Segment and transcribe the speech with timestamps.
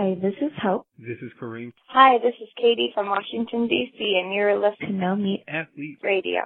[0.00, 0.86] Hi, this is Hope.
[0.98, 1.74] This is Kareem.
[1.88, 6.40] Hi, this is Katie from Washington, D.C., and you're listening to No Meat Athlete Radio.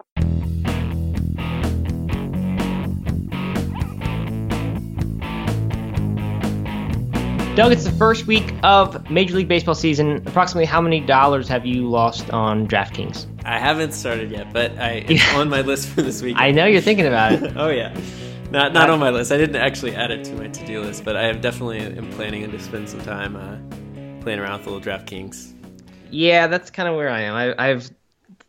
[7.54, 10.16] Doug, it's the first week of Major League Baseball season.
[10.26, 13.28] Approximately how many dollars have you lost on DraftKings?
[13.44, 16.34] I haven't started yet, but I, it's on my list for this week.
[16.41, 17.52] I know you're thinking about it.
[17.56, 17.96] oh yeah,
[18.55, 19.32] not not on my list.
[19.32, 22.10] I didn't actually add it to my to do list, but I have definitely am
[22.12, 25.52] planning to spend some time uh, playing around with a little DraftKings.
[26.10, 27.54] Yeah, that's kind of where I am.
[27.59, 27.90] I, have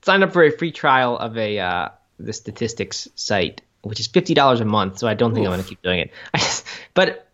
[0.04, 4.36] signed up for a free trial of a uh, the statistics site, which is fifty
[4.36, 5.00] dollars a month.
[5.00, 5.52] So I don't think Oof.
[5.52, 6.12] I'm going to keep doing it.
[6.36, 7.28] Just, but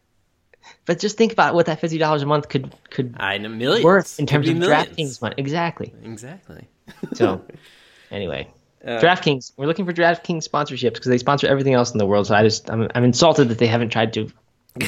[0.86, 3.84] but just think about what that fifty dollars a month could could I know millions
[3.84, 4.90] worth in terms of millions.
[4.90, 5.36] DraftKings money.
[5.38, 5.94] Exactly.
[6.04, 6.68] Exactly.
[7.14, 7.44] so,
[8.12, 8.48] anyway,
[8.86, 9.54] uh, DraftKings.
[9.58, 12.28] We're looking for DraftKings sponsorships because they sponsor everything else in the world.
[12.28, 14.32] So I just I'm, I'm insulted that they haven't tried to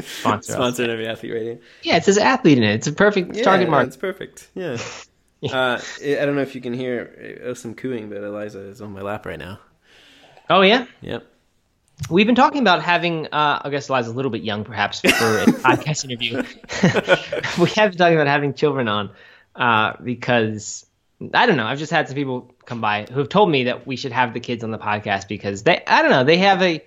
[0.00, 1.60] sponsor sponsor every athlete rating.
[1.82, 2.74] Yeah, it says athlete in it.
[2.74, 3.88] It's a perfect yeah, target market.
[3.88, 4.48] It's perfect.
[4.54, 4.72] Yeah.
[4.72, 4.76] yeah.
[5.42, 8.92] Uh, I don't know if you can hear uh, some cooing, but Eliza is on
[8.92, 9.58] my lap right now.
[10.50, 10.84] Oh yeah.
[11.00, 11.26] Yep.
[12.10, 15.08] We've been talking about having, uh, I guess Eliza's a little bit young perhaps for
[15.08, 15.10] a
[15.46, 16.42] podcast interview.
[17.58, 19.10] we have been talking about having children on
[19.54, 20.84] uh, because
[21.34, 21.66] I don't know.
[21.66, 24.32] I've just had some people come by who have told me that we should have
[24.32, 26.82] the kids on the podcast because they, I don't know, they have a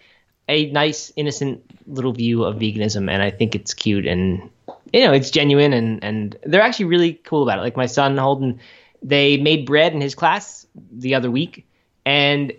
[0.50, 4.50] a nice, innocent little view of veganism, and I think it's cute and
[4.92, 7.62] you know it's genuine and and they're actually really cool about it.
[7.62, 8.60] Like my son Holden,
[9.02, 11.66] they made bread in his class the other week,
[12.06, 12.54] and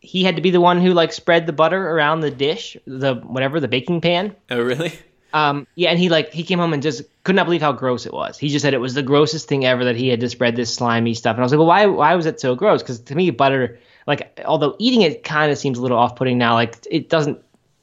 [0.00, 3.14] he had to be the one who like spread the butter around the dish, the
[3.14, 4.34] whatever, the baking pan.
[4.50, 4.92] Oh, really?
[5.32, 8.06] Um, yeah, and he like he came home and just could not believe how gross
[8.06, 8.38] it was.
[8.38, 10.74] He just said it was the grossest thing ever that he had to spread this
[10.74, 11.34] slimy stuff.
[11.34, 12.82] And I was like, well, why why was it so gross?
[12.82, 16.38] Because to me, butter, like although eating it kind of seems a little off putting
[16.38, 17.38] now, like it doesn't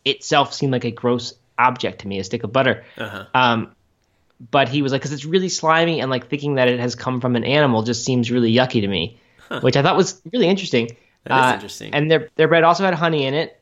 [0.05, 2.83] itself seem like a gross object to me, a stick of butter.
[2.97, 3.25] Uh-huh.
[3.33, 3.71] Um,
[4.51, 7.21] but he was like, because it's really slimy and like thinking that it has come
[7.21, 9.61] from an animal just seems really yucky to me, huh.
[9.61, 10.95] which I thought was really interesting.
[11.23, 11.93] That is uh, interesting.
[11.93, 13.59] And their their bread also had honey in it,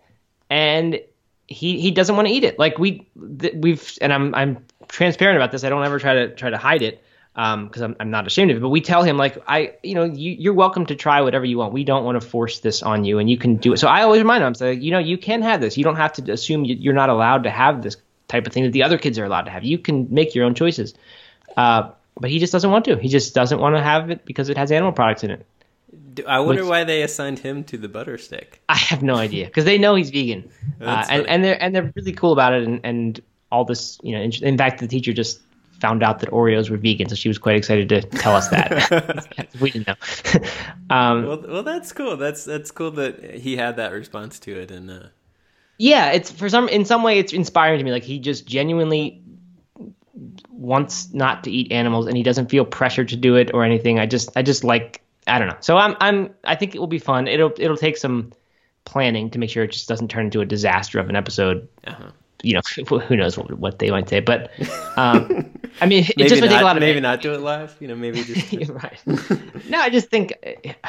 [0.49, 0.99] and
[1.47, 2.57] he he doesn't want to eat it.
[2.57, 3.07] Like we
[3.39, 5.63] th- we've and I'm I'm transparent about this.
[5.63, 8.51] I don't ever try to try to hide it because um, I'm I'm not ashamed
[8.51, 8.61] of it.
[8.61, 11.57] But we tell him like I you know you you're welcome to try whatever you
[11.57, 11.73] want.
[11.73, 13.77] We don't want to force this on you, and you can do it.
[13.77, 15.77] So I always remind him, so you know you can have this.
[15.77, 18.71] You don't have to assume you're not allowed to have this type of thing that
[18.71, 19.63] the other kids are allowed to have.
[19.63, 20.95] You can make your own choices.
[21.55, 22.97] Uh, but he just doesn't want to.
[22.97, 25.45] He just doesn't want to have it because it has animal products in it.
[26.27, 28.61] I wonder Which, why they assigned him to the butter stick.
[28.69, 30.49] I have no idea because they know he's vegan,
[30.81, 32.63] uh, and, and they're and they're really cool about it.
[32.63, 35.39] And, and all this, you know, in, in, fact, the teacher just
[35.79, 39.49] found out that Oreos were vegan, so she was quite excited to tell us that.
[39.59, 39.95] we didn't know.
[40.89, 42.17] um, well, well, that's cool.
[42.17, 45.03] That's that's cool that he had that response to it, and uh...
[45.77, 47.91] yeah, it's for some in some way it's inspiring to me.
[47.91, 49.21] Like he just genuinely
[50.49, 53.99] wants not to eat animals, and he doesn't feel pressure to do it or anything.
[53.99, 55.57] I just I just like I don't know.
[55.59, 57.27] So I'm I'm I think it will be fun.
[57.27, 58.31] It'll it'll take some
[58.85, 61.67] planning to make sure it just doesn't turn into a disaster of an episode.
[61.85, 62.11] Uh-huh.
[62.43, 62.61] You know,
[62.99, 64.51] who knows what, what they might say, but
[64.97, 67.75] um, I mean, it just would take a lot of maybe not do it live.
[67.79, 68.99] You know, maybe just right.
[69.67, 70.33] no, I just think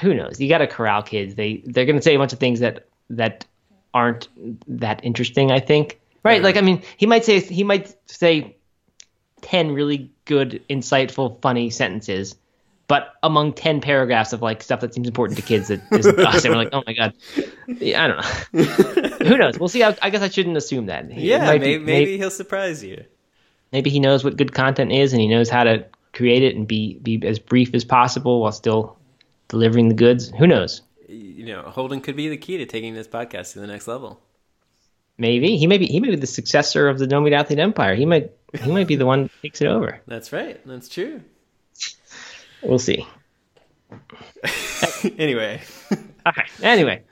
[0.02, 0.40] who knows.
[0.40, 1.34] You got to corral kids.
[1.34, 3.46] They they're going to say a bunch of things that that
[3.94, 4.28] aren't
[4.68, 5.50] that interesting.
[5.50, 6.36] I think right.
[6.36, 6.44] Uh-huh.
[6.44, 8.56] Like I mean, he might say he might say
[9.40, 12.36] ten really good, insightful, funny sentences
[12.88, 16.44] but among 10 paragraphs of like stuff that seems important to kids that isn't us
[16.44, 17.14] and we're like oh my god.
[17.66, 19.26] Yeah, i don't know.
[19.26, 19.58] Who knows?
[19.58, 21.12] We'll see I, I guess i shouldn't assume that.
[21.12, 23.04] Yeah maybe, be, maybe, he'll surprise you.
[23.72, 26.66] maybe he knows what good content is and he knows how to create it and
[26.66, 28.96] be be as brief as possible while still
[29.48, 30.30] delivering the goods.
[30.38, 30.82] Who knows?
[31.08, 34.20] You know holden could be the key to taking this podcast to the next level.
[35.18, 35.56] Maybe.
[35.56, 37.94] He may be he may be the successor of the no meat athlete empire.
[37.94, 40.00] He might he might be the one who takes it over.
[40.06, 40.60] That's right.
[40.66, 41.22] That's true
[42.66, 43.06] We'll see.
[45.18, 45.62] anyway.
[46.26, 46.42] okay.
[46.62, 47.02] Anyway,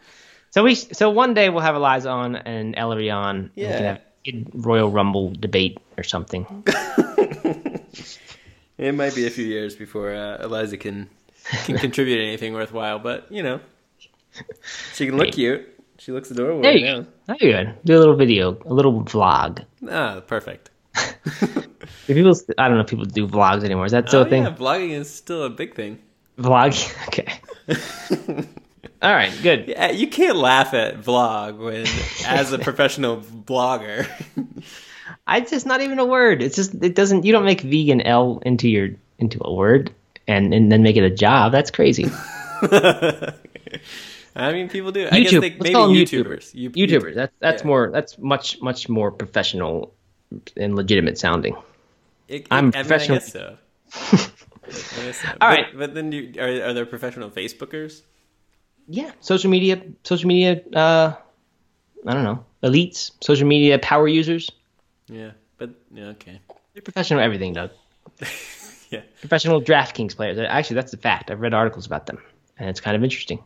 [0.50, 3.50] so we so one day we'll have Eliza on and Ellery on.
[3.54, 3.66] Yeah.
[3.66, 6.64] And we can have a Royal Rumble debate or something.
[8.79, 11.08] it might be a few years before uh, Eliza can
[11.64, 13.61] can contribute anything worthwhile, but you know,
[14.94, 15.70] she can look cute.
[15.99, 16.62] She looks adorable.
[16.62, 17.06] There you right go.
[17.29, 17.37] Now.
[17.38, 17.73] There you go.
[17.84, 19.64] Do a little video, a little vlog.
[19.88, 20.70] Ah, perfect.
[22.06, 23.87] Do people, I don't know if people do vlogs anymore.
[23.87, 24.44] Is that still oh, a thing?
[24.44, 25.99] Yeah, vlogging is still a big thing.
[26.38, 26.93] Vlogging?
[27.08, 27.38] Okay.
[29.02, 29.69] All right, good.
[29.69, 31.87] Yeah, you can't laugh at vlog when,
[32.26, 34.08] as a professional blogger.
[35.26, 36.43] I just not even a word.
[36.43, 37.25] It's just it doesn't.
[37.25, 39.93] You don't make vegan L into your into a word
[40.26, 41.52] and and then make it a job.
[41.52, 42.11] That's crazy.
[44.37, 45.06] I mean, people do.
[45.06, 45.12] YouTube.
[45.12, 46.55] I guess they, Let's maybe call them YouTubers.
[46.55, 46.75] YouTubers.
[46.75, 47.14] YouTubers.
[47.14, 47.69] That's that's yeah.
[47.69, 47.91] more.
[47.91, 49.94] That's much much more professional
[50.56, 51.56] and legitimate sounding.
[52.34, 53.19] It- I'm I mean, professional.
[53.19, 53.56] I guess so.
[53.94, 55.28] I so.
[55.28, 55.78] All but, right.
[55.78, 58.02] but then you, are are there professional Facebookers?
[58.88, 60.60] Yeah, social media, social media.
[60.75, 61.14] Uh,
[62.06, 64.50] I don't know, elites, social media power users.
[65.08, 66.40] Yeah, but yeah, okay.
[66.72, 67.70] They're professional at everything, Doug.
[68.90, 70.38] Yeah, Professional DraftKings players.
[70.38, 71.31] Actually, that's the fact.
[71.31, 72.19] I've read articles about them,
[72.58, 73.42] and it's kind of interesting.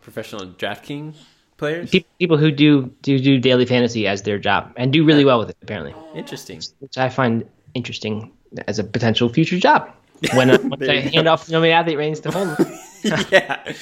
[0.00, 1.16] professional DraftKings
[1.56, 1.90] players.
[1.90, 5.38] Pe- People who do do do daily fantasy as their job and do really well
[5.40, 6.60] with it, apparently, Interesting.
[6.78, 7.44] which I find
[7.74, 8.32] interesting
[8.66, 9.90] as a potential future job.
[10.34, 11.32] When uh, once I hand go.
[11.32, 12.58] off the athlete reins to Holmes.
[13.30, 13.72] yeah,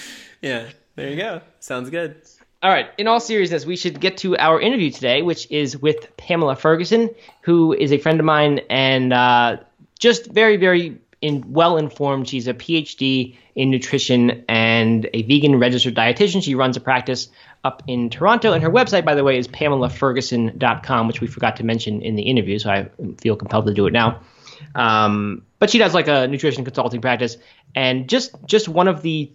[0.41, 0.69] yeah.
[0.97, 1.41] There you go.
[1.61, 2.23] Sounds good.
[2.63, 2.91] All right.
[2.99, 7.11] In all seriousness, we should get to our interview today, which is with Pamela Ferguson,
[7.41, 9.57] who is a friend of mine and uh,
[9.99, 12.29] just very, very in, well informed.
[12.29, 16.43] She's a PhD in nutrition and a vegan registered dietitian.
[16.43, 17.29] She runs a practice
[17.63, 21.65] up in Toronto, and her website, by the way, is pamelaferguson.com, which we forgot to
[21.65, 22.91] mention in the interview, so I
[23.21, 24.21] feel compelled to do it now.
[24.75, 27.37] Um, but she does like a nutrition consulting practice,
[27.75, 29.33] and just just one of the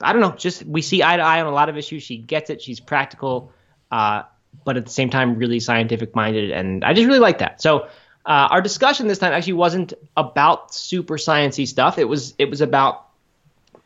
[0.00, 0.32] I don't know.
[0.32, 2.02] Just we see eye to eye on a lot of issues.
[2.02, 2.60] She gets it.
[2.60, 3.52] She's practical,
[3.90, 4.22] uh,
[4.64, 7.62] but at the same time really scientific minded, and I just really like that.
[7.62, 7.86] So
[8.24, 11.98] uh, our discussion this time actually wasn't about super sciency stuff.
[11.98, 13.08] It was it was about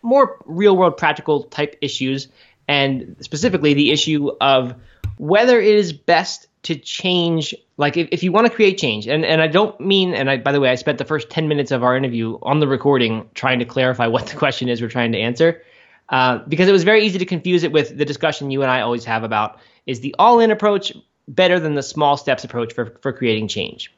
[0.02, 2.28] more real world practical type issues,
[2.68, 4.74] and specifically the issue of
[5.18, 9.24] whether it is best to change like if, if you want to create change and,
[9.24, 11.70] and i don't mean and I, by the way i spent the first 10 minutes
[11.70, 15.12] of our interview on the recording trying to clarify what the question is we're trying
[15.12, 15.62] to answer
[16.08, 18.80] uh, because it was very easy to confuse it with the discussion you and i
[18.80, 20.92] always have about is the all-in approach
[21.28, 23.92] better than the small steps approach for, for creating change?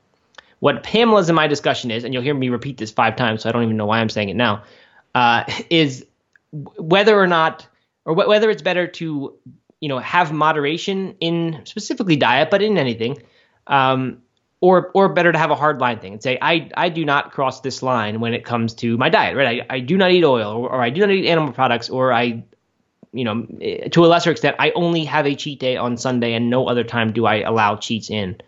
[0.61, 3.49] What pamela's in my discussion is and you'll hear me repeat this five times so
[3.49, 4.65] i don't even know why i'm saying it now
[5.15, 6.05] uh, is
[6.53, 7.67] whether or not
[8.09, 9.35] or wh- whether it's better to
[9.81, 13.17] you know have moderation in specifically diet but in anything
[13.69, 14.21] um,
[14.61, 17.31] or or better to have a hard line thing and say I I do not
[17.31, 19.63] cross this line when it comes to my diet right?
[19.71, 22.13] I, I do not eat oil or, or I do not eat animal products or
[22.13, 22.43] I
[23.13, 26.33] you know eh, to a lesser extent I only have a cheat day on Sunday
[26.33, 28.41] and no other time do I allow cheats in.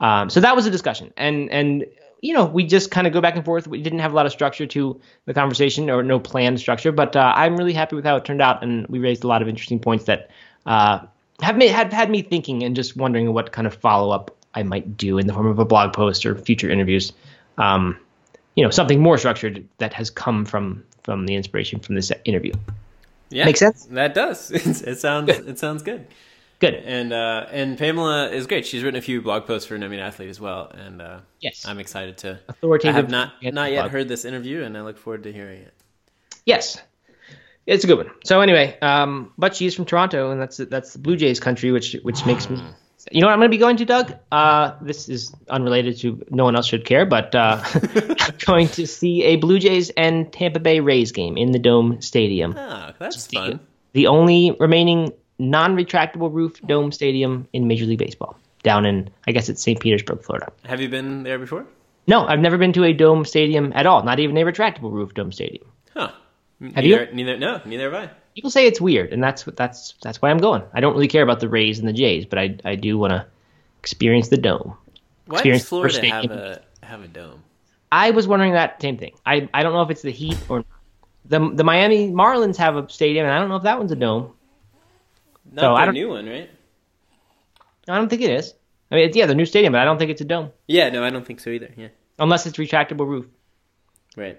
[0.00, 1.12] Um, so that was a discussion.
[1.16, 1.86] And and
[2.20, 4.26] you know we just kind of go back and forth we didn't have a lot
[4.26, 8.04] of structure to the conversation or no planned structure but uh, I'm really happy with
[8.04, 10.30] how it turned out and we raised a lot of interesting points that
[10.66, 11.00] uh,
[11.40, 14.62] have made, had had me thinking and just wondering what kind of follow up I
[14.62, 17.12] might do in the form of a blog post or future interviews.
[17.58, 17.98] Um,
[18.54, 22.52] you know, something more structured that has come from from the inspiration from this interview.
[23.30, 23.84] Yeah, Make sense?
[23.86, 24.50] That does.
[24.52, 25.28] it sounds.
[25.30, 26.06] It sounds good.
[26.60, 26.74] Good.
[26.74, 28.66] And uh, and Pamela is great.
[28.66, 31.64] She's written a few blog posts for Mean Athlete as well, and uh, Yes.
[31.66, 32.40] I'm excited to.
[32.84, 35.74] I have not not yet heard this interview, and I look forward to hearing it.
[36.44, 36.80] Yes.
[37.66, 38.10] It's a good one.
[38.24, 41.96] So anyway, um, but she's from Toronto, and that's that's the Blue Jays country, which
[42.02, 42.60] which makes me.
[43.12, 44.14] You know what I'm going to be going to, Doug?
[44.32, 46.24] Uh, this is unrelated to.
[46.30, 50.32] No one else should care, but uh, I'm going to see a Blue Jays and
[50.32, 52.54] Tampa Bay Rays game in the Dome Stadium.
[52.56, 53.60] Oh, that's the, fun.
[53.92, 59.48] the only remaining non-retractable roof dome stadium in Major League Baseball, down in I guess
[59.48, 59.78] it's St.
[59.80, 60.52] Petersburg, Florida.
[60.64, 61.66] Have you been there before?
[62.06, 65.14] No, I've never been to a dome stadium at all, not even a retractable roof
[65.14, 65.66] dome stadium.
[65.94, 66.10] Huh.
[66.74, 66.96] Have you?
[66.96, 67.36] neither, Neither.
[67.38, 68.10] No, neither have I.
[68.34, 70.62] People say it's weird, and that's what that's that's why I'm going.
[70.72, 73.12] I don't really care about the Rays and the Jays, but I I do want
[73.12, 73.26] to
[73.80, 74.76] experience the dome.
[75.26, 77.42] Why Experience does Florida have a have a dome?
[77.90, 79.14] I was wondering that same thing.
[79.26, 80.64] I I don't know if it's the heat or
[81.26, 83.96] the the Miami Marlins have a stadium, and I don't know if that one's a
[83.96, 84.32] dome.
[85.52, 86.50] Not So, I don't- new one, right?
[87.88, 88.54] I don't think it is.
[88.90, 90.88] I mean, it's, yeah, the new stadium, but I don't think it's a dome Yeah,
[90.90, 91.70] no, I don't think so either.
[91.76, 91.88] Yeah,
[92.18, 93.26] unless it's retractable roof.
[94.16, 94.38] right.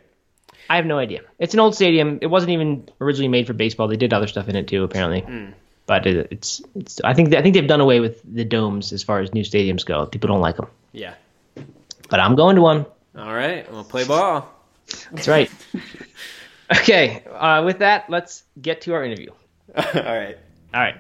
[0.71, 1.21] I have no idea.
[1.39, 2.19] It's an old stadium.
[2.21, 3.87] It wasn't even originally made for baseball.
[3.87, 5.53] They did other stuff in it too, apparently.
[5.87, 7.01] But it, it's, it's.
[7.03, 9.83] I think I think they've done away with the domes as far as new stadiums
[9.83, 10.05] go.
[10.05, 10.67] People don't like them.
[10.91, 11.15] Yeah.
[12.07, 12.85] But I'm going to one.
[13.17, 14.47] All right, we'll play ball.
[15.11, 15.49] That's right.
[16.81, 17.23] okay.
[17.31, 19.31] Uh, with that, let's get to our interview.
[19.75, 20.37] All right.
[20.71, 20.95] All right.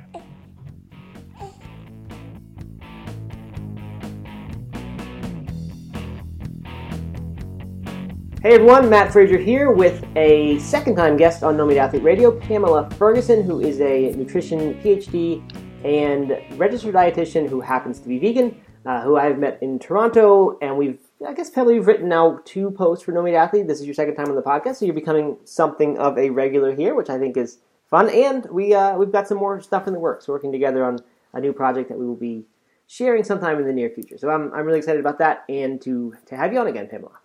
[8.41, 12.31] Hey everyone, Matt Frazier here with a second time guest on No Meat Athlete Radio,
[12.31, 15.43] Pamela Ferguson, who is a nutrition PhD
[15.85, 20.57] and registered dietitian who happens to be vegan, uh, who I've met in Toronto.
[20.63, 23.67] And we've, I guess, Pamela, you've written now two posts for No Meat Athlete.
[23.67, 26.73] This is your second time on the podcast, so you're becoming something of a regular
[26.73, 27.59] here, which I think is
[27.89, 28.09] fun.
[28.09, 30.99] And we, uh, we've got some more stuff in the works, working together on
[31.33, 32.45] a new project that we will be
[32.87, 34.17] sharing sometime in the near future.
[34.17, 37.19] So I'm, I'm really excited about that and to, to have you on again, Pamela.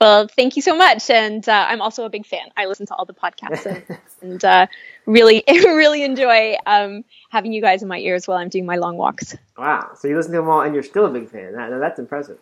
[0.00, 2.48] Well, thank you so much, and uh, I'm also a big fan.
[2.54, 4.66] I listen to all the podcasts and, and uh,
[5.06, 8.98] really, really enjoy um, having you guys in my ears while I'm doing my long
[8.98, 9.34] walks.
[9.56, 9.92] Wow.
[9.96, 11.54] So you listen to them all and you're still a big fan.
[11.54, 12.38] That, that's impressive.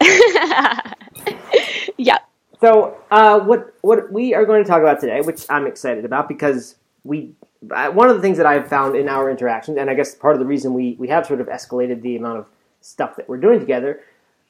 [1.96, 2.18] yeah.
[2.60, 6.28] So, uh, what what we are going to talk about today, which I'm excited about,
[6.28, 7.32] because we
[7.70, 10.34] uh, one of the things that I've found in our interactions, and I guess part
[10.34, 12.46] of the reason we we have sort of escalated the amount of
[12.80, 14.00] stuff that we're doing together,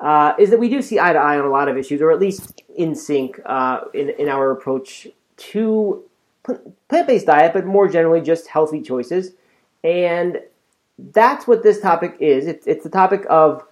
[0.00, 2.12] uh, is that we do see eye to eye on a lot of issues, or
[2.12, 6.04] at least in sync uh, in in our approach to
[6.44, 9.32] plant based diet, but more generally just healthy choices,
[9.82, 10.40] and
[10.98, 12.46] that's what this topic is.
[12.46, 13.64] It's it's the topic of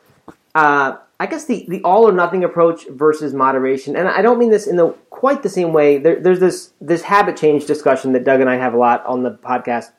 [0.57, 4.50] uh, I guess the, the all or nothing approach versus moderation, and I don't mean
[4.50, 5.99] this in the quite the same way.
[5.99, 9.23] There, there's this this habit change discussion that Doug and I have a lot on
[9.23, 9.92] the podcast.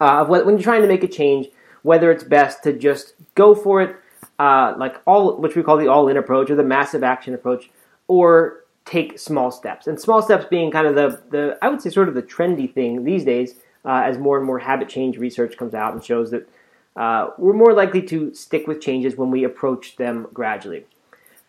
[0.00, 1.48] Uh, of when you're trying to make a change,
[1.82, 3.96] whether it's best to just go for it,
[4.38, 7.70] uh, like all which we call the all in approach or the massive action approach,
[8.06, 9.88] or take small steps.
[9.88, 12.72] And small steps being kind of the the I would say sort of the trendy
[12.72, 16.30] thing these days, uh, as more and more habit change research comes out and shows
[16.30, 16.48] that
[16.96, 20.84] uh, we're more likely to stick with changes when we approach them gradually.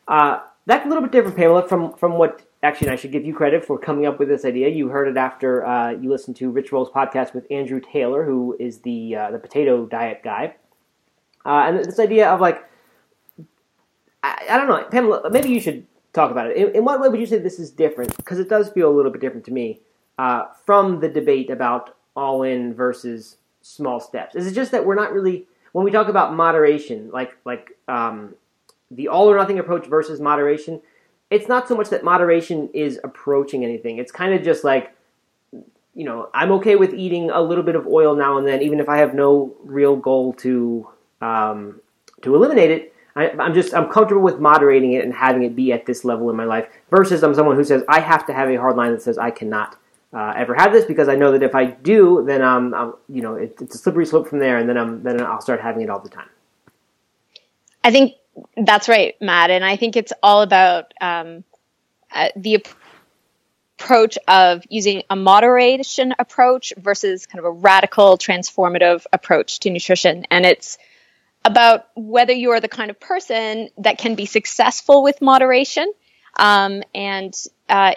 [0.07, 3.33] Uh, that's a little bit different, Pamela, from, from what actually, I should give you
[3.33, 4.69] credit for coming up with this idea.
[4.69, 8.55] You heard it after uh, you listened to Rich Roll's podcast with Andrew Taylor, who
[8.59, 10.55] is the uh, the potato diet guy,
[11.45, 12.63] uh, and this idea of like,
[14.23, 16.57] I, I, don't know, Pamela, maybe you should talk about it.
[16.57, 18.15] In, in what way would you say this is different?
[18.17, 19.81] Because it does feel a little bit different to me
[20.17, 23.37] uh, from the debate about all in versus
[23.69, 24.35] small steps?
[24.35, 28.35] Is it just that we're not really when we talk about moderation, like like um,
[28.91, 30.81] the all or nothing approach versus moderation?
[31.29, 33.99] It's not so much that moderation is approaching anything.
[33.99, 34.95] It's kind of just like
[35.93, 38.79] you know I'm okay with eating a little bit of oil now and then, even
[38.79, 40.87] if I have no real goal to
[41.21, 41.81] um,
[42.23, 42.93] to eliminate it.
[43.15, 46.29] I, I'm just I'm comfortable with moderating it and having it be at this level
[46.29, 46.67] in my life.
[46.89, 49.31] Versus I'm someone who says I have to have a hard line that says I
[49.31, 49.77] cannot
[50.13, 53.21] uh, ever have this because I know that if I do, then um, I'm, you
[53.21, 55.83] know, it, it's a slippery slope from there, and then I'm then I'll start having
[55.83, 56.29] it all the time.
[57.83, 58.15] I think
[58.57, 61.43] that's right, Matt, and I think it's all about um,
[62.11, 62.65] uh, the
[63.79, 70.25] approach of using a moderation approach versus kind of a radical transformative approach to nutrition,
[70.31, 70.77] and it's
[71.45, 75.91] about whether you are the kind of person that can be successful with moderation
[76.35, 77.33] um, and
[77.69, 77.93] uh,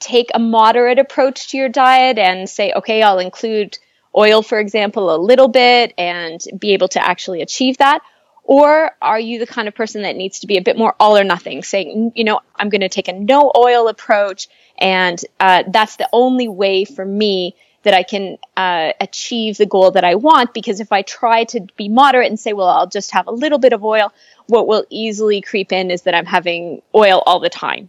[0.00, 3.78] take a moderate approach to your diet and say, okay, I'll include
[4.16, 8.02] oil, for example, a little bit and be able to actually achieve that?
[8.44, 11.16] Or are you the kind of person that needs to be a bit more all
[11.16, 14.48] or nothing, saying, you know, I'm going to take a no oil approach,
[14.78, 19.92] and uh, that's the only way for me that I can uh, achieve the goal
[19.92, 20.52] that I want?
[20.52, 23.58] Because if I try to be moderate and say, well, I'll just have a little
[23.58, 24.12] bit of oil,
[24.46, 27.88] what will easily creep in is that I'm having oil all the time.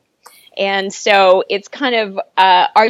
[0.58, 2.90] And so it's kind of uh, are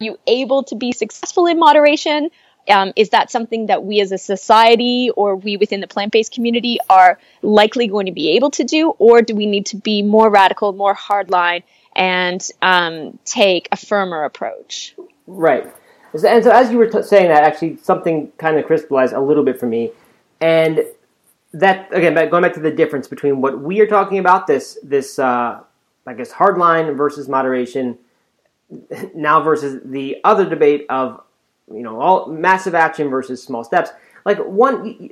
[0.00, 2.30] you able to be successful in moderation?
[2.68, 6.32] Um, is that something that we as a society or we within the plant based
[6.32, 8.90] community are likely going to be able to do?
[8.98, 11.62] Or do we need to be more radical, more hardline,
[11.96, 14.94] and um, take a firmer approach?
[15.26, 15.72] Right.
[16.12, 19.44] And so, as you were t- saying that, actually, something kind of crystallized a little
[19.44, 19.92] bit for me.
[20.40, 20.84] And
[21.52, 25.18] that, again, going back to the difference between what we are talking about, this, this,
[25.18, 25.60] uh,
[26.06, 27.98] I guess, hardline versus moderation,
[29.14, 31.22] now versus the other debate of,
[31.72, 33.90] you know, all massive action versus small steps.
[34.24, 35.10] Like one,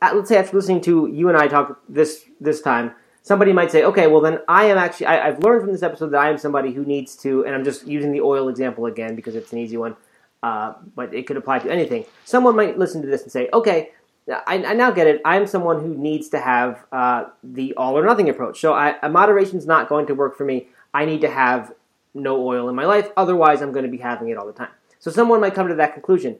[0.00, 3.84] let's say after listening to you and I talk this this time, somebody might say,
[3.84, 6.38] okay, well then I am actually I, have learned from this episode that I am
[6.38, 9.58] somebody who needs to, and I'm just using the oil example again because it's an
[9.58, 9.96] easy one,
[10.42, 12.04] uh, but it could apply to anything.
[12.24, 13.90] Someone might listen to this and say, okay,
[14.30, 15.20] I, I, now get it.
[15.24, 18.60] I'm someone who needs to have uh, the all or nothing approach.
[18.60, 20.68] So I, moderation is not going to work for me.
[20.94, 21.72] I need to have
[22.14, 23.10] no oil in my life.
[23.16, 24.70] Otherwise, I'm going to be having it all the time.
[24.98, 26.38] So someone might come to that conclusion.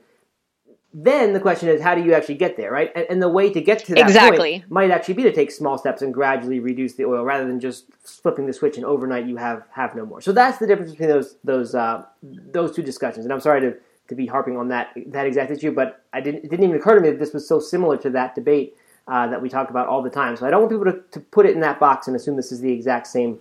[0.93, 2.91] Then the question is, how do you actually get there, right?
[2.97, 4.59] And, and the way to get to that exactly.
[4.59, 7.61] point might actually be to take small steps and gradually reduce the oil, rather than
[7.61, 10.21] just flipping the switch and overnight you have have no more.
[10.21, 13.25] So that's the difference between those those uh, those two discussions.
[13.25, 13.77] And I'm sorry to
[14.11, 16.97] to be harping on that that exact issue, but I didn't, it didn't even occur
[16.97, 18.77] to me that this was so similar to that debate
[19.09, 20.37] uh, that we talk about all the time.
[20.37, 22.53] So I don't want people to, to put it in that box and assume this
[22.53, 23.39] is the exact same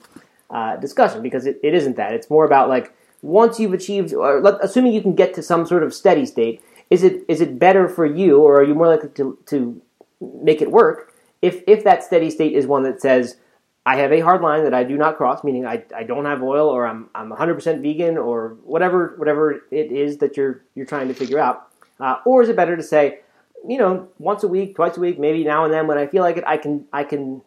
[0.49, 2.13] uh, discussion because it, it isn't that.
[2.13, 5.65] It's more about like once you've achieved, or let, assuming you can get to some
[5.65, 8.87] sort of steady state, is it is it better for you, or are you more
[8.87, 9.81] likely to to
[10.21, 13.37] make it work if if that steady state is one that says
[13.85, 16.43] I have a hard line that I do not cross, meaning I, I don't have
[16.43, 21.07] oil or I'm, I'm 100% vegan or whatever whatever it is that you're you're trying
[21.07, 21.69] to figure out.
[21.99, 23.19] Uh, or is it better to say,
[23.67, 26.23] you know, once a week, twice a week, maybe now and then when I feel
[26.23, 27.41] like it, I can I can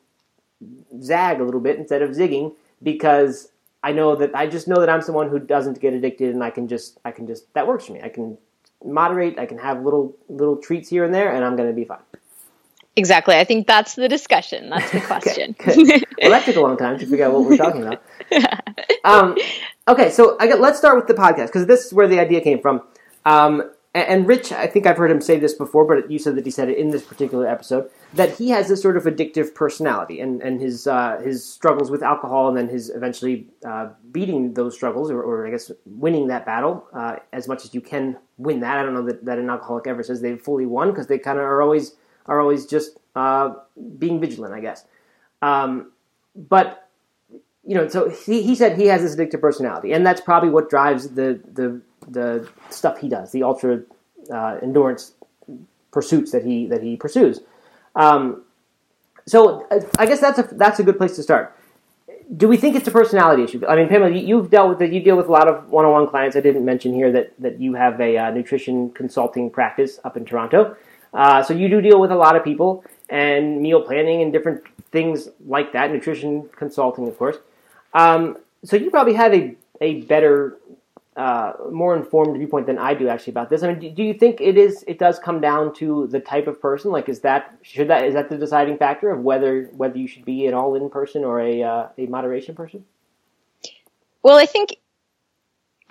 [1.00, 3.48] zag a little bit instead of zigging because
[3.82, 6.50] I know that I just know that I'm someone who doesn't get addicted and I
[6.50, 8.00] can just I can just that works for me.
[8.02, 8.38] I can
[8.84, 11.84] moderate, I can have little little treats here and there and I'm going to be
[11.84, 11.98] fine.
[12.94, 13.36] Exactly.
[13.36, 14.70] I think that's the discussion.
[14.70, 15.56] That's the question.
[15.58, 18.02] okay, well, that took a long time to figure out what we're talking about.
[19.04, 19.36] Um,
[19.88, 22.40] okay, so I get, let's start with the podcast because this is where the idea
[22.40, 22.82] came from.
[23.24, 26.36] Um, and, and Rich, I think I've heard him say this before, but you said
[26.36, 29.54] that he said it in this particular episode that he has this sort of addictive
[29.54, 34.54] personality, and and his uh, his struggles with alcohol, and then his eventually uh, beating
[34.54, 38.18] those struggles, or, or I guess winning that battle uh, as much as you can
[38.38, 38.78] win that.
[38.78, 41.38] I don't know that, that an alcoholic ever says they've fully won because they kind
[41.38, 43.54] of are always are always just uh,
[43.98, 44.84] being vigilant, I guess.
[45.40, 45.92] Um,
[46.34, 46.88] but
[47.64, 50.68] you know, so he, he said he has this addictive personality, and that's probably what
[50.68, 53.82] drives the the the stuff he does, the ultra
[54.30, 55.12] uh, endurance
[55.92, 57.40] pursuits that he that he pursues.
[57.94, 58.42] Um,
[59.26, 61.56] so uh, I guess that's a that's a good place to start.
[62.36, 63.64] Do we think it's a personality issue?
[63.66, 64.92] I mean, Pamela, you've dealt with it.
[64.92, 66.34] You deal with a lot of one-on-one clients.
[66.34, 70.24] I didn't mention here that that you have a uh, nutrition consulting practice up in
[70.24, 70.76] Toronto.
[71.12, 74.62] Uh, so you do deal with a lot of people and meal planning and different
[74.90, 75.90] things like that.
[75.90, 77.36] Nutrition consulting, of course.
[77.94, 80.58] Um, so you probably have a a better
[81.16, 83.62] uh, more informed viewpoint than I do actually about this.
[83.62, 84.84] I mean, do, do, you think it is?
[84.86, 86.90] It does come down to the type of person.
[86.90, 90.24] Like, is that should that is that the deciding factor of whether whether you should
[90.24, 92.84] be an all in person or a uh, a moderation person?
[94.22, 94.76] Well, I think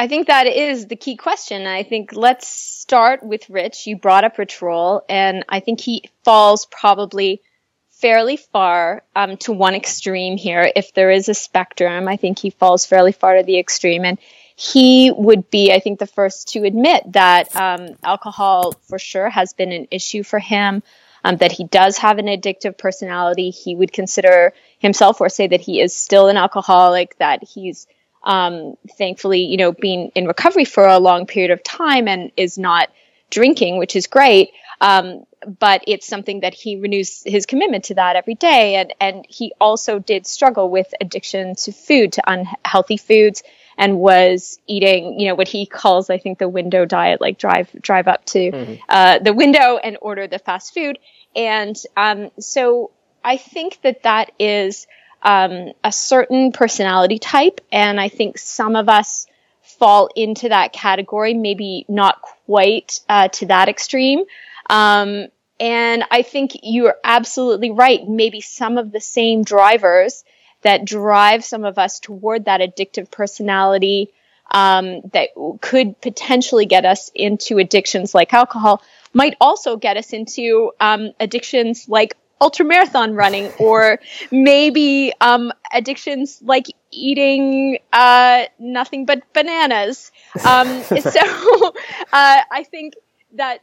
[0.01, 1.67] I think that is the key question.
[1.67, 3.85] I think let's start with Rich.
[3.85, 7.43] You brought up Rich Roll, and I think he falls probably
[7.91, 10.71] fairly far um, to one extreme here.
[10.75, 14.17] If there is a spectrum, I think he falls fairly far to the extreme, and
[14.55, 19.53] he would be, I think, the first to admit that um, alcohol for sure has
[19.53, 20.81] been an issue for him.
[21.23, 23.51] Um, that he does have an addictive personality.
[23.51, 27.85] He would consider himself or say that he is still an alcoholic, that he's
[28.23, 32.57] um, thankfully, you know, been in recovery for a long period of time and is
[32.57, 32.89] not
[33.29, 34.51] drinking, which is great.
[34.79, 35.25] Um,
[35.59, 38.75] but it's something that he renews his commitment to that every day.
[38.75, 43.41] And, and he also did struggle with addiction to food, to unhealthy foods
[43.77, 47.71] and was eating, you know, what he calls, I think, the window diet, like drive
[47.81, 48.73] drive up to mm-hmm.
[48.87, 50.99] uh, the window and order the fast food.
[51.35, 52.91] And um, so
[53.23, 54.87] I think that that is
[55.23, 59.27] um, a certain personality type, and I think some of us
[59.61, 64.23] fall into that category, maybe not quite uh, to that extreme.
[64.69, 65.27] Um,
[65.59, 68.07] and I think you're absolutely right.
[68.07, 70.23] Maybe some of the same drivers
[70.61, 74.09] that drive some of us toward that addictive personality
[74.51, 75.29] um, that
[75.61, 81.87] could potentially get us into addictions like alcohol might also get us into um, addictions
[81.87, 83.99] like ultramarathon running or
[84.31, 90.11] maybe um, addictions like eating uh, nothing but bananas.
[90.45, 90.93] Um, so
[92.13, 92.95] uh, I think
[93.35, 93.59] that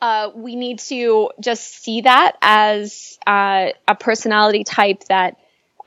[0.00, 5.36] uh, we need to just see that as uh, a personality type that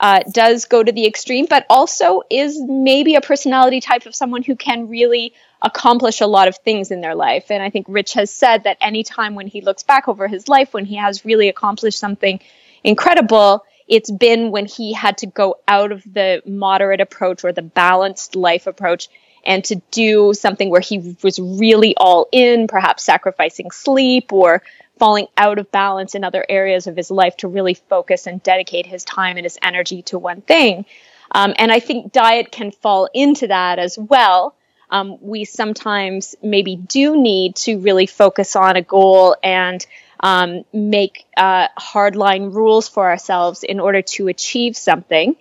[0.03, 4.43] uh, does go to the extreme, but also is maybe a personality type of someone
[4.43, 7.49] who can really accomplish a lot of things in their life.
[7.49, 10.73] And I think Rich has said that anytime when he looks back over his life,
[10.73, 12.41] when he has really accomplished something
[12.83, 17.61] incredible, it's been when he had to go out of the moderate approach or the
[17.61, 19.07] balanced life approach
[19.45, 24.61] and to do something where he was really all in, perhaps sacrificing sleep or
[25.03, 28.85] falling out of balance in other areas of his life to really focus and dedicate
[28.85, 30.85] his time and his energy to one thing.
[31.29, 34.55] Um, and I think diet can fall into that as well.
[34.89, 39.85] Um, we sometimes maybe do need to really focus on a goal and
[40.21, 45.35] um, make uh, hardline rules for ourselves in order to achieve something.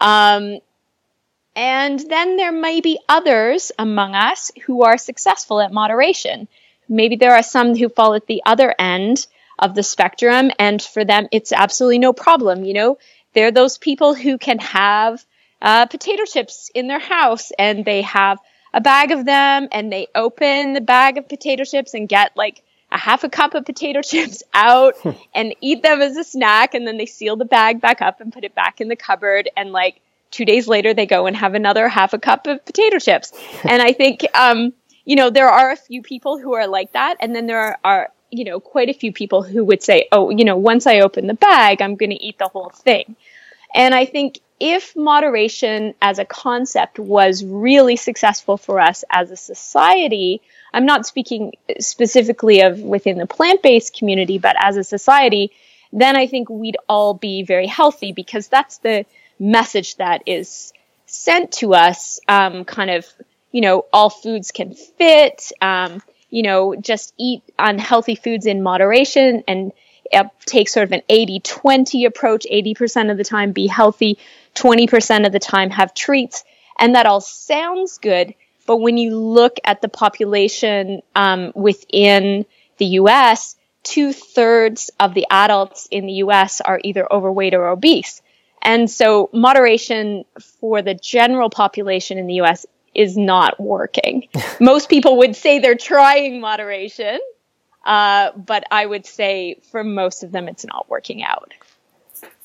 [0.00, 0.58] Um,
[1.54, 6.48] and then there may be others among us who are successful at moderation.
[6.88, 9.26] Maybe there are some who fall at the other end
[9.58, 12.64] of the spectrum, and for them, it's absolutely no problem.
[12.64, 12.98] You know,
[13.32, 15.24] they're those people who can have
[15.60, 18.38] uh, potato chips in their house and they have
[18.72, 22.62] a bag of them and they open the bag of potato chips and get like
[22.92, 24.94] a half a cup of potato chips out
[25.34, 28.32] and eat them as a snack and then they seal the bag back up and
[28.32, 31.54] put it back in the cupboard and like two days later they go and have
[31.54, 33.32] another half a cup of potato chips
[33.64, 34.72] and i think um,
[35.06, 37.16] you know, there are a few people who are like that.
[37.20, 40.44] And then there are, you know, quite a few people who would say, oh, you
[40.44, 43.16] know, once I open the bag, I'm going to eat the whole thing.
[43.74, 49.36] And I think if moderation as a concept was really successful for us as a
[49.36, 50.42] society,
[50.74, 55.52] I'm not speaking specifically of within the plant based community, but as a society,
[55.92, 59.06] then I think we'd all be very healthy because that's the
[59.38, 60.72] message that is
[61.06, 63.06] sent to us um, kind of
[63.56, 69.44] you know, all foods can fit, um, you know, just eat unhealthy foods in moderation.
[69.48, 69.72] And
[70.44, 74.18] take sort of an 80 20 approach 80% of the time be healthy
[74.54, 76.44] 20% of the time have treats
[76.78, 78.34] and that all sounds good
[78.66, 82.44] but when you look at the population um, within
[82.78, 88.22] the us two thirds of the adults in the us are either overweight or obese
[88.62, 90.24] and so moderation
[90.60, 92.66] for the general population in the US
[92.96, 94.28] is not working.
[94.60, 97.20] Most people would say they're trying moderation,
[97.84, 101.52] uh, but I would say for most of them, it's not working out.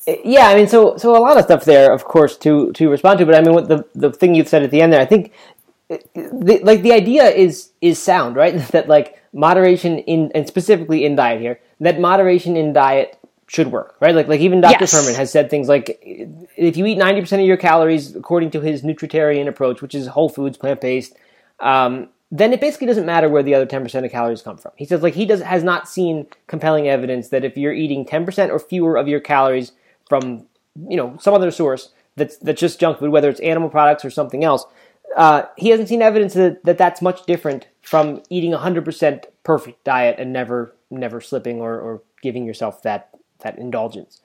[0.06, 3.18] Yeah, I mean, so so a lot of stuff there, of course, to to respond
[3.18, 3.26] to.
[3.26, 5.32] But I mean, what the the thing you said at the end there, I think,
[5.88, 8.56] the, like the idea is is sound, right?
[8.72, 13.18] that like moderation in and specifically in diet here, that moderation in diet
[13.52, 14.14] should work, right?
[14.14, 14.76] Like like even Dr.
[14.80, 14.94] Yes.
[14.94, 18.82] Fuhrman has said things like if you eat 90% of your calories according to his
[18.82, 21.14] nutritarian approach, which is whole foods, plant-based,
[21.60, 24.72] um, then it basically doesn't matter where the other 10% of calories come from.
[24.76, 28.48] He says like he does has not seen compelling evidence that if you're eating 10%
[28.48, 29.72] or fewer of your calories
[30.08, 30.46] from,
[30.88, 34.10] you know, some other source that's that's just junk food, whether it's animal products or
[34.10, 34.64] something else,
[35.14, 39.84] uh, he hasn't seen evidence that, that that's much different from eating a 100% perfect
[39.84, 43.10] diet and never never slipping or, or giving yourself that
[43.42, 44.20] that indulgence.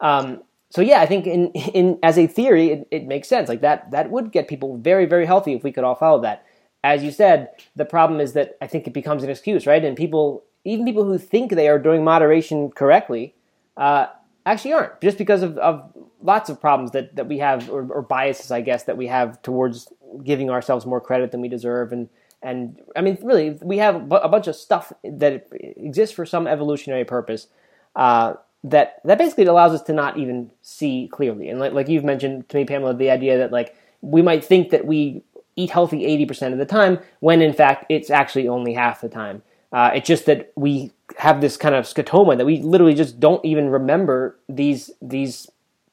[0.00, 3.48] Um, so yeah, I think in in as a theory, it, it, makes sense.
[3.48, 6.44] Like that that would get people very very healthy if we could all follow that.
[6.84, 9.84] As you said, the problem is that I think it becomes an excuse, right?
[9.84, 13.34] And people, even people who think they are doing moderation correctly,
[13.76, 14.06] uh,
[14.44, 18.02] actually aren't, just because of, of lots of problems that, that we have, or, or
[18.02, 19.92] biases, I guess, that we have towards
[20.24, 22.08] giving ourselves more credit than we deserve, and
[22.42, 27.04] and I mean, really, we have a bunch of stuff that exists for some evolutionary
[27.04, 27.46] purpose.
[27.94, 31.48] Uh, that that basically allows us to not even see clearly.
[31.48, 34.70] And like, like you've mentioned to me, Pamela, the idea that like we might think
[34.70, 35.22] that we
[35.56, 39.42] eat healthy 80% of the time when in fact it's actually only half the time.
[39.72, 43.44] Uh, it's just that we have this kind of scotoma that we literally just don't
[43.44, 45.50] even remember these these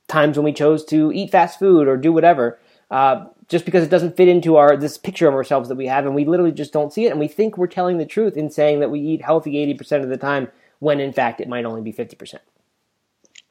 [0.08, 2.60] times when we chose to eat fast food or do whatever,
[2.92, 6.06] uh, just because it doesn't fit into our this picture of ourselves that we have,
[6.06, 8.50] and we literally just don't see it, and we think we're telling the truth in
[8.50, 11.82] saying that we eat healthy 80% of the time when in fact it might only
[11.82, 12.40] be 50%.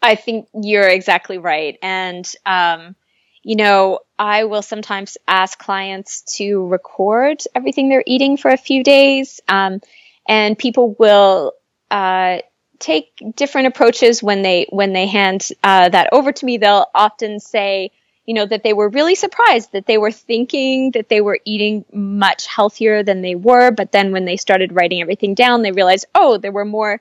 [0.01, 1.79] I think you're exactly right.
[1.83, 2.95] And, um,
[3.43, 8.85] you know, I will sometimes ask clients to record everything they're eating for a few
[8.85, 9.41] days.
[9.49, 9.81] Um,
[10.29, 11.55] and people will,
[11.91, 12.39] uh,
[12.79, 16.59] take different approaches when they, when they hand, uh, that over to me.
[16.59, 17.91] They'll often say,
[18.25, 21.85] you know, that they were really surprised that they were thinking that they were eating
[21.93, 23.73] much healthier than they were.
[23.73, 27.01] But then when they started writing everything down, they realized, oh, there were more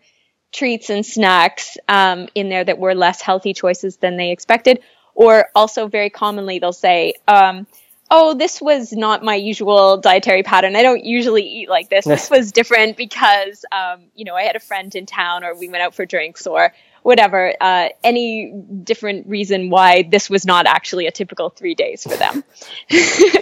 [0.53, 4.79] treats and snacks um, in there that were less healthy choices than they expected.
[5.13, 7.67] Or also, very commonly, they'll say, um,
[8.09, 10.77] Oh, this was not my usual dietary pattern.
[10.77, 12.05] I don't usually eat like this.
[12.17, 15.67] This was different because, um, you know, I had a friend in town or we
[15.67, 16.73] went out for drinks or
[17.07, 18.51] whatever, uh, any
[18.83, 22.43] different reason why this was not actually a typical three days for them.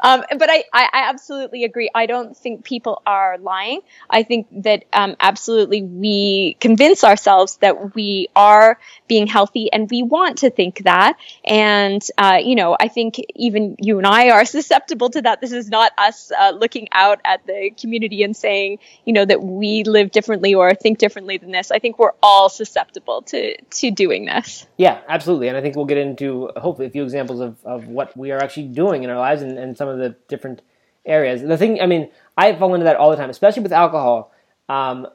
[0.00, 1.88] um, but I, I, absolutely agree.
[1.94, 3.82] I don't think people are lying.
[4.10, 10.02] I think that um, absolutely we convince ourselves that we are being healthy and we
[10.02, 11.18] want to think that.
[11.44, 15.40] And, uh, you know, I think even you and I are susceptible to that.
[15.40, 19.40] This is not us uh, looking out at the community and saying, you know, that
[19.40, 21.70] we live differently or think differently than this.
[21.70, 24.66] I think we're all susceptible to, to doing this.
[24.76, 25.48] Yeah, absolutely.
[25.48, 28.38] And I think we'll get into hopefully a few examples of, of what we are
[28.38, 30.62] actually doing in our lives and, and some of the different
[31.04, 31.42] areas.
[31.42, 34.32] The thing, I mean, I fall into that all the time, especially with alcohol.
[34.68, 35.06] Um,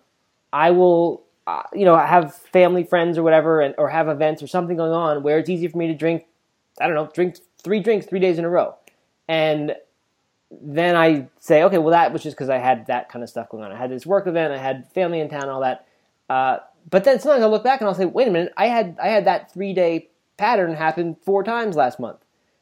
[0.54, 4.48] I will, uh, you know, have family, friends, or whatever, and or have events or
[4.48, 6.26] something going on where it's easy for me to drink.
[6.80, 8.76] I don't know, drink three drinks three days in a row,
[9.28, 9.76] and
[10.50, 13.50] then I say, okay, well, that was just because I had that kind of stuff
[13.50, 13.72] going on.
[13.72, 15.88] I had this work event, I had family in town, all that.
[16.30, 18.98] Uh, but then sometimes I'll look back and I'll say, wait a minute, I had
[19.02, 22.18] I had that three day pattern happen four times last month.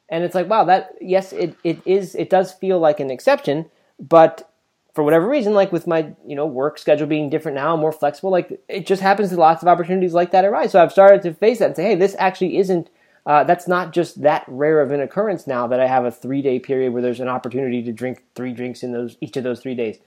[0.08, 3.70] And it's like wow that yes it, it is it does feel like an exception
[4.00, 4.50] but
[4.92, 8.30] for whatever reason like with my you know work schedule being different now more flexible
[8.30, 10.72] like it just happens that lots of opportunities like that arise.
[10.72, 12.90] So i've started to face that and say hey this actually isn't
[13.26, 16.42] uh, that's not just that rare of an occurrence now that i have a three
[16.42, 19.60] day period where there's an opportunity to drink three drinks in those each of those
[19.60, 19.98] three days.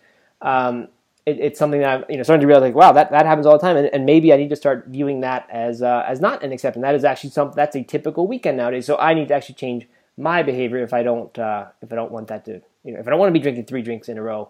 [0.41, 0.89] Um,
[1.25, 3.45] it, it's something that I'm you know starting to realize like wow that, that happens
[3.45, 3.77] all the time.
[3.77, 6.81] And, and maybe I need to start viewing that as uh, as not an exception
[6.81, 8.86] that is actually some that's a typical weekend nowadays.
[8.86, 12.12] So I need to actually change my behavior if I don't uh, if I don't
[12.12, 14.17] want that to you know if I don't want to be drinking three drinks in
[14.17, 14.49] a row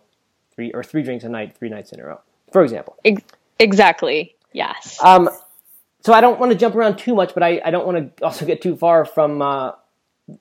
[0.55, 2.19] three or three drinks a night three nights in a row
[2.51, 2.97] for example.
[3.59, 4.35] Exactly.
[4.51, 4.99] Yes.
[5.03, 5.29] Um
[6.01, 8.25] so I don't want to jump around too much but I, I don't want to
[8.25, 9.71] also get too far from uh,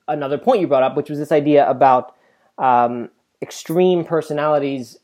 [0.07, 2.15] another point you brought up which was this idea about
[2.57, 3.09] um,
[3.41, 4.97] extreme personalities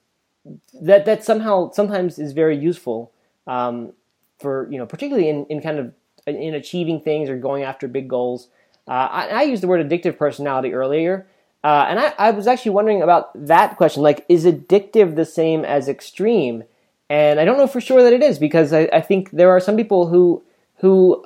[0.82, 3.12] that that somehow sometimes is very useful
[3.48, 3.94] um,
[4.40, 5.94] for you know particularly in, in kind of
[6.28, 8.50] in achieving things or going after big goals.
[8.88, 11.28] Uh, I, I used the word addictive personality earlier,
[11.64, 14.02] uh, and I, I was actually wondering about that question.
[14.02, 16.64] Like, is addictive the same as extreme?
[17.10, 19.60] And I don't know for sure that it is because I, I think there are
[19.60, 20.44] some people who
[20.78, 21.26] who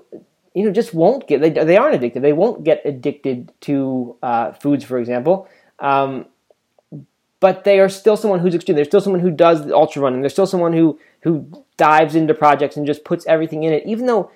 [0.54, 2.22] you know just won't get they, they aren't addicted.
[2.22, 5.48] They won't get addicted to uh, foods, for example.
[5.80, 6.26] Um,
[7.44, 8.78] but they are still someone who's extreme.
[8.78, 10.22] There's still someone who does the ultra running.
[10.22, 14.06] There's still someone who who dives into projects and just puts everything in it, even
[14.06, 14.32] though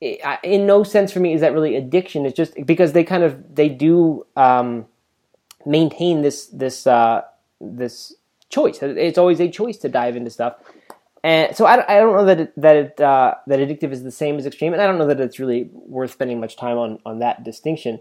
[0.00, 2.26] in no sense for me is that really addiction.
[2.26, 4.86] It's just because they kind of they do um,
[5.64, 7.22] maintain this this uh,
[7.60, 8.16] this
[8.48, 8.82] choice.
[8.82, 10.56] It's always a choice to dive into stuff.
[11.22, 14.10] And so I, I don't know that it, that it, uh, that addictive is the
[14.10, 16.98] same as extreme, and I don't know that it's really worth spending much time on
[17.06, 18.00] on that distinction.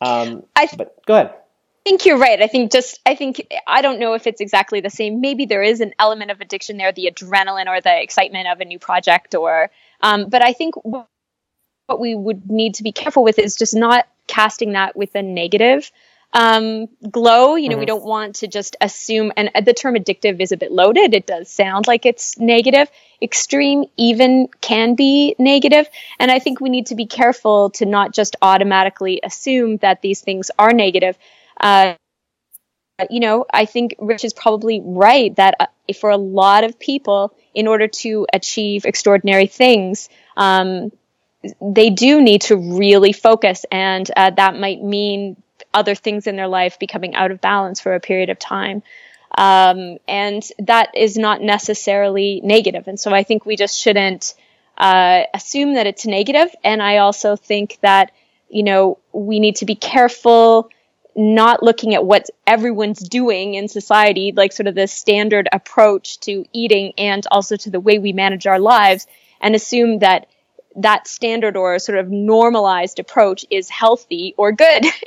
[0.00, 1.34] Um, I but go ahead.
[1.86, 2.42] I think you're right.
[2.42, 5.20] I think just I think I don't know if it's exactly the same.
[5.20, 8.64] Maybe there is an element of addiction there, the adrenaline or the excitement of a
[8.64, 9.70] new project, or
[10.00, 11.06] um, but I think what
[12.00, 15.92] we would need to be careful with is just not casting that with a negative
[16.32, 17.54] um, glow.
[17.54, 17.80] You know, mm-hmm.
[17.80, 21.14] we don't want to just assume, and the term addictive is a bit loaded.
[21.14, 22.90] It does sound like it's negative.
[23.22, 25.88] Extreme even can be negative.
[26.18, 30.20] And I think we need to be careful to not just automatically assume that these
[30.20, 31.16] things are negative.
[31.60, 31.94] Uh,
[33.10, 35.66] you know, I think Rich is probably right that uh,
[36.00, 40.92] for a lot of people, in order to achieve extraordinary things, um,
[41.60, 45.36] they do need to really focus, and uh, that might mean
[45.72, 48.82] other things in their life becoming out of balance for a period of time.
[49.36, 52.88] Um, and that is not necessarily negative.
[52.88, 54.34] And so I think we just shouldn't
[54.78, 56.54] uh, assume that it's negative.
[56.64, 58.12] And I also think that,
[58.48, 60.70] you know, we need to be careful
[61.16, 66.44] not looking at what everyone's doing in society, like sort of the standard approach to
[66.52, 69.06] eating and also to the way we manage our lives,
[69.40, 70.28] and assume that
[70.76, 74.84] that standard or sort of normalized approach is healthy or good.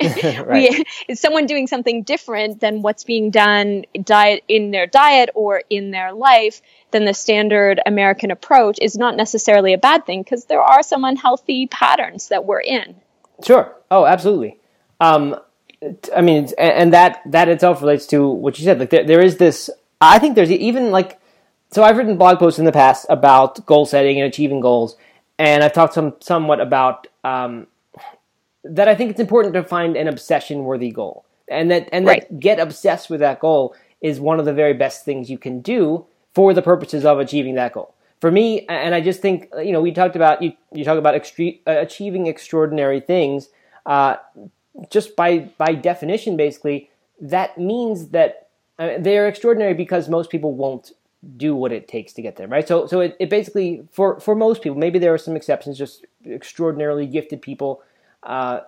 [0.50, 5.62] we, is someone doing something different than what's being done diet in their diet or
[5.70, 10.46] in their life than the standard American approach is not necessarily a bad thing because
[10.46, 12.96] there are some unhealthy patterns that we're in.
[13.44, 13.72] Sure.
[13.92, 14.58] Oh, absolutely.
[14.98, 15.36] Um,
[16.14, 18.78] I mean, and that that itself relates to what you said.
[18.78, 19.70] Like there, there is this.
[20.00, 21.18] I think there's even like.
[21.72, 24.96] So I've written blog posts in the past about goal setting and achieving goals
[25.40, 27.66] and I've talked some somewhat about um,
[28.62, 28.88] that.
[28.88, 32.28] I think it's important to find an obsession-worthy goal, and that and right.
[32.28, 35.62] that get obsessed with that goal is one of the very best things you can
[35.62, 37.94] do for the purposes of achieving that goal.
[38.20, 41.14] For me, and I just think you know we talked about you you talk about
[41.14, 43.48] extre- uh, achieving extraordinary things.
[43.86, 44.16] Uh,
[44.88, 46.90] just by by definition, basically,
[47.20, 50.92] that means that uh, they are extraordinary because most people won't
[51.36, 52.66] do what it takes to get there, right?
[52.66, 56.06] So, so it, it basically for for most people, maybe there are some exceptions, just
[56.26, 57.82] extraordinarily gifted people,
[58.22, 58.60] uh,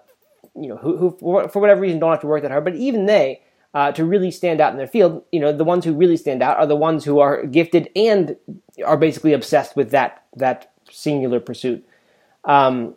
[0.55, 1.17] you know, who, who
[1.49, 3.43] for whatever reason don't have to work that hard, but even they.
[3.75, 6.43] Uh, to really stand out in their field, you know, the ones who really stand
[6.43, 8.37] out are the ones who are gifted and
[8.85, 11.83] are basically obsessed with that that singular pursuit.
[12.45, 12.97] Um,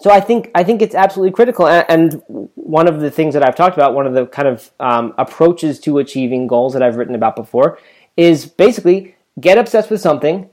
[0.00, 1.66] so I think I think it's absolutely critical.
[1.68, 2.20] And
[2.54, 5.78] one of the things that I've talked about, one of the kind of um, approaches
[5.80, 7.78] to achieving goals that I've written about before,
[8.16, 10.48] is basically get obsessed with something,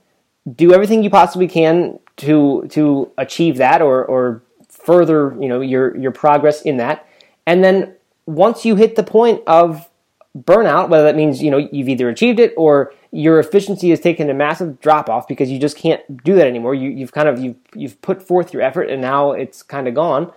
[0.56, 5.98] do everything you possibly can to to achieve that or or further you know your
[5.98, 7.08] your progress in that,
[7.48, 7.96] and then
[8.28, 9.90] once you hit the point of
[10.38, 14.30] burnout, whether that means you know you've either achieved it or your efficiency has taken
[14.30, 16.74] a massive drop off because you just can't do that anymore.
[16.74, 19.94] You, you've kind of you've you've put forth your effort and now it's kind of
[19.94, 20.32] gone.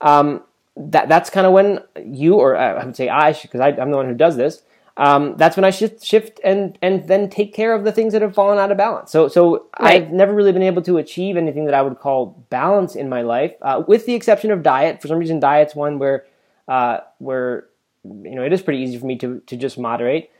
[0.00, 0.42] Um,
[0.76, 4.06] that that's kind of when you or I would say I because I'm the one
[4.06, 4.62] who does this
[5.00, 8.20] um, that's when I shift, shift and and then take care of the things that
[8.20, 9.10] have fallen out of balance.
[9.10, 10.02] So so right.
[10.02, 13.22] I've never really been able to achieve anything that I would call balance in my
[13.22, 15.00] life, uh, with the exception of diet.
[15.00, 16.26] For some reason, diet's one where
[16.68, 17.68] uh, where
[18.04, 20.30] you know it is pretty easy for me to to just moderate.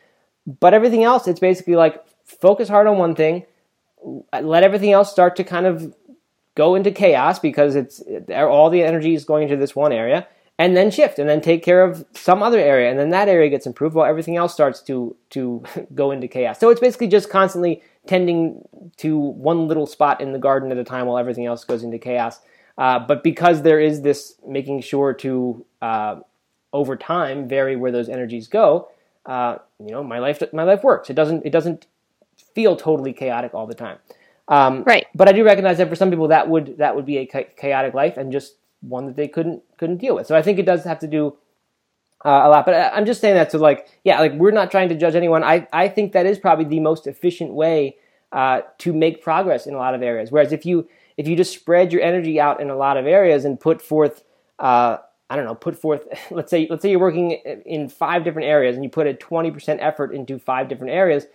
[0.47, 3.45] But everything else, it's basically like focus hard on one thing,
[4.41, 5.95] let everything else start to kind of
[6.55, 8.03] go into chaos because it's
[8.35, 10.27] all the energy is going into this one area
[10.61, 13.49] and then shift and then take care of some other area and then that area
[13.49, 15.63] gets improved while everything else starts to to
[15.95, 18.61] go into chaos so it's basically just constantly tending
[18.97, 21.99] to one little spot in the garden at a time while everything else goes into
[21.99, 22.41] chaos
[22.79, 26.17] uh, but because there is this making sure to uh,
[26.73, 28.89] over time vary where those energies go
[29.27, 31.87] uh, you know my life my life works it doesn't it doesn't
[32.55, 33.99] feel totally chaotic all the time
[34.49, 37.19] um, right but i do recognize that for some people that would that would be
[37.19, 40.27] a chaotic life and just one that they couldn't couldn't deal with.
[40.27, 41.37] So I think it does have to do
[42.25, 42.67] uh, a lot.
[42.67, 45.45] But I'm just saying that to like, yeah, like we're not trying to judge anyone.
[45.45, 47.97] I I think that is probably the most efficient way
[48.33, 50.31] uh, to make progress in a lot of areas.
[50.31, 53.45] Whereas if you if you just spread your energy out in a lot of areas
[53.45, 54.25] and put forth
[54.59, 54.99] uh,
[55.31, 57.31] I don't know, put forth, let's say, let's say you're working
[57.65, 61.27] in five different areas and you put a 20% effort into five different areas.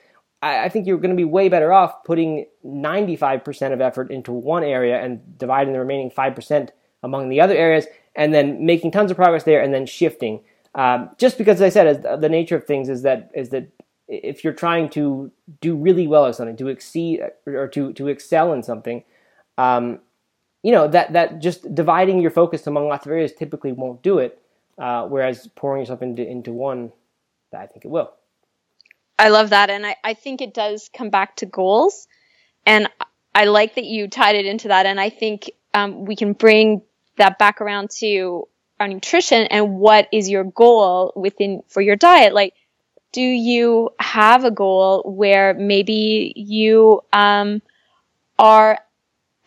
[0.41, 4.31] I, I think you're going to be way better off putting 95% of effort into
[4.31, 6.69] one area and dividing the remaining 5%
[7.01, 10.41] among the other areas and then making tons of progress there and then shifting.
[10.73, 13.69] Um, just because, as I said, as the nature of things is that is that
[14.07, 15.31] if you're trying to
[15.61, 19.03] do really well at something, to exceed or to to excel in something,
[19.57, 19.99] um,
[20.65, 24.17] you know that that just dividing your focus among lots of areas typically won't do
[24.17, 24.41] it.
[24.79, 26.91] Uh, whereas pouring yourself into into one,
[27.55, 28.11] I think it will.
[29.19, 32.07] I love that, and I, I think it does come back to goals,
[32.65, 32.89] and
[33.35, 36.81] I like that you tied it into that, and I think um, we can bring
[37.17, 38.47] that back around to
[38.79, 42.53] our nutrition and what is your goal within for your diet, like
[43.15, 47.61] do you have a goal where maybe you um,
[48.37, 48.77] are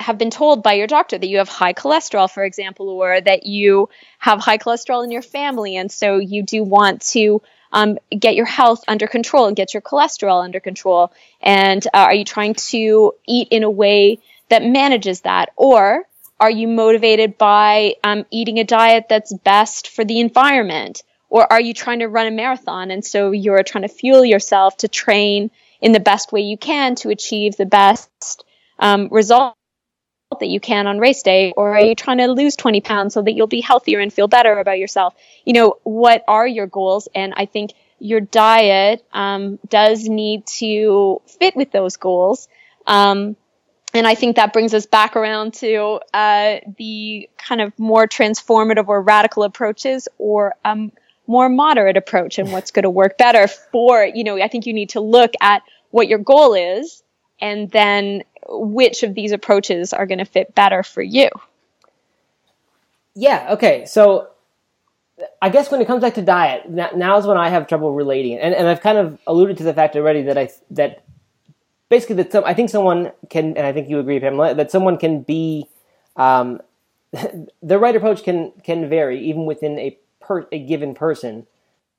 [0.00, 3.46] have been told by your doctor that you have high cholesterol, for example, or that
[3.46, 8.34] you have high cholesterol in your family, and so you do want to um, get
[8.34, 11.12] your health under control and get your cholesterol under control.
[11.40, 16.04] And uh, are you trying to eat in a way that manages that, or
[16.40, 21.02] are you motivated by um, eating a diet that's best for the environment?
[21.30, 24.78] Or are you trying to run a marathon and so you're trying to fuel yourself
[24.78, 28.44] to train in the best way you can to achieve the best
[28.78, 29.57] um, result
[30.40, 33.22] that you can on race day or are you trying to lose 20 pounds so
[33.22, 35.14] that you'll be healthier and feel better about yourself?
[35.44, 37.08] You know what are your goals?
[37.14, 42.48] And i think your diet um, does need to fit with those goals.
[42.86, 43.36] Um,
[43.94, 48.86] and i think that brings us back around to uh, the kind of more transformative
[48.88, 50.92] or radical approaches or um,
[51.26, 54.74] more moderate approach and what's going to work better for you know i think you
[54.74, 57.02] need to look at what your goal is
[57.40, 61.28] and then which of these approaches are going to fit better for you.
[63.14, 63.84] Yeah, okay.
[63.86, 64.28] So
[65.42, 68.38] I guess when it comes back to diet, now is when I have trouble relating.
[68.38, 71.04] And, and I've kind of alluded to the fact already that I that
[71.88, 74.98] basically that some, I think someone can, and I think you agree, Pamela, that someone
[74.98, 75.68] can be
[76.16, 76.60] um,
[77.62, 81.46] the right approach can can vary even within a per, a given person.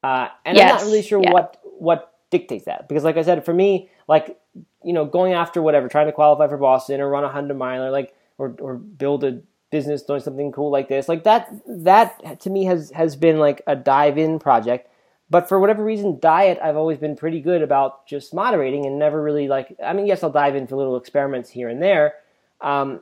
[0.04, 0.72] Uh, and yes.
[0.72, 1.34] I'm not really sure yeah.
[1.34, 4.40] what what dictates that because, like I said, for me, like
[4.84, 7.92] you know, going after whatever, trying to qualify for Boston or run a hundred miler,
[7.92, 9.42] like or or build a
[9.72, 13.62] business doing something cool like this, like that that to me has has been like
[13.68, 14.90] a dive in project.
[15.30, 19.22] But for whatever reason, diet I've always been pretty good about just moderating and never
[19.22, 19.76] really like.
[19.84, 22.16] I mean, yes, I'll dive into little experiments here and there,
[22.62, 23.02] um,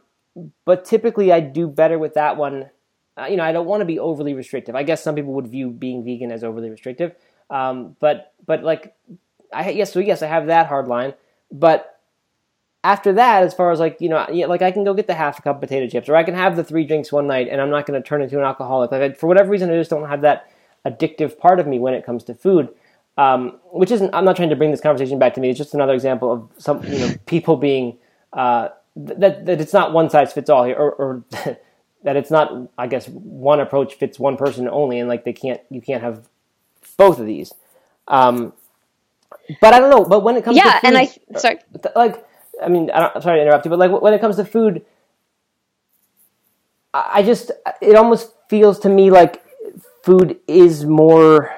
[0.66, 2.70] but typically I do better with that one.
[3.18, 4.76] Uh, you know, I don't want to be overly restrictive.
[4.76, 7.16] I guess some people would view being vegan as overly restrictive,
[7.50, 8.94] um, but but like,
[9.54, 11.14] I yes, so yes, I have that hard line.
[11.52, 12.00] But
[12.84, 15.40] after that, as far as like you know, like I can go get the half
[15.40, 17.60] a cup of potato chips, or I can have the three drinks one night, and
[17.60, 18.92] I'm not going to turn into an alcoholic.
[18.92, 20.52] Like I, for whatever reason, I just don't have that
[20.86, 22.70] addictive part of me when it comes to food.
[23.18, 24.14] Um, which isn't.
[24.14, 25.50] I'm not trying to bring this conversation back to me.
[25.50, 27.98] It's just another example of some you know people being
[28.34, 31.24] uh, that that it's not one size fits all here, or, or
[32.04, 32.70] that it's not.
[32.78, 35.62] I guess one approach fits one person only, and like they can't.
[35.72, 36.30] You can't have
[36.96, 37.52] both of these.
[38.08, 38.54] Um,
[39.62, 40.06] but I don't know.
[40.06, 41.60] But when it comes yeah, to food, and I sorry,
[41.96, 42.26] like
[42.62, 44.86] I mean, I am sorry to interrupt you, but like when it comes to food,
[46.94, 49.44] I just it almost feels to me like
[50.04, 51.54] food is more.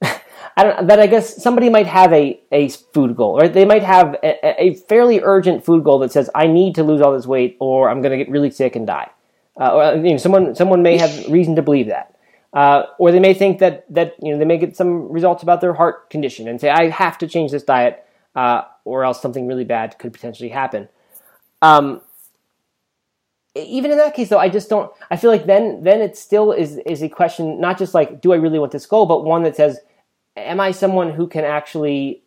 [0.02, 3.52] I don't that I guess somebody might have a, a food goal, right?
[3.52, 7.00] They might have a, a fairly urgent food goal that says, "I need to lose
[7.00, 9.10] all this weight, or I'm going to get really sick and die."
[9.58, 12.15] Uh, or you know, someone someone may have reason to believe that.
[12.56, 15.60] Uh, or they may think that that you know they may get some results about
[15.60, 18.02] their heart condition and say I have to change this diet
[18.34, 20.88] uh, or else something really bad could potentially happen.
[21.60, 22.00] Um,
[23.54, 24.90] even in that case, though, I just don't.
[25.10, 28.32] I feel like then then it still is is a question not just like do
[28.32, 29.78] I really want this goal, but one that says,
[30.34, 32.22] am I someone who can actually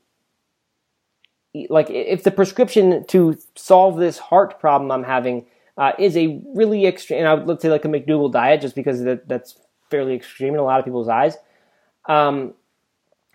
[1.71, 6.86] like if the prescription to solve this heart problem I'm having uh, is a really
[6.86, 9.57] extreme, and I would let's say like a McDougall diet, just because that, that's
[9.89, 11.37] fairly extreme in a lot of people's eyes.
[12.07, 12.53] Um,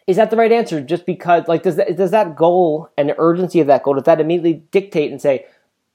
[0.07, 0.80] is that the right answer?
[0.80, 4.05] Just because, like, does that, does that goal and the urgency of that goal does
[4.05, 5.46] that immediately dictate and say,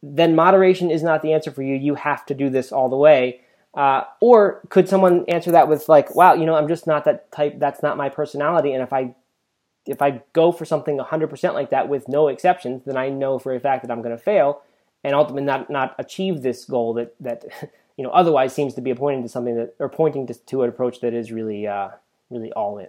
[0.02, 1.76] then moderation is not the answer for you.
[1.76, 3.42] You have to do this all the way.
[3.76, 7.32] Uh, or could someone answer that with like, wow, you know, I'm just not that
[7.32, 7.60] type.
[7.60, 8.74] That's not my personality.
[8.74, 9.16] And if I
[9.86, 13.56] if I go for something 100% like that with no exceptions, then I know for
[13.56, 14.62] a fact that I'm going to fail
[15.04, 17.46] and ultimately not not achieve this goal that that
[18.00, 20.70] you know otherwise seems to be pointing to something that or pointing to, to an
[20.70, 21.90] approach that is really uh,
[22.30, 22.88] really all in.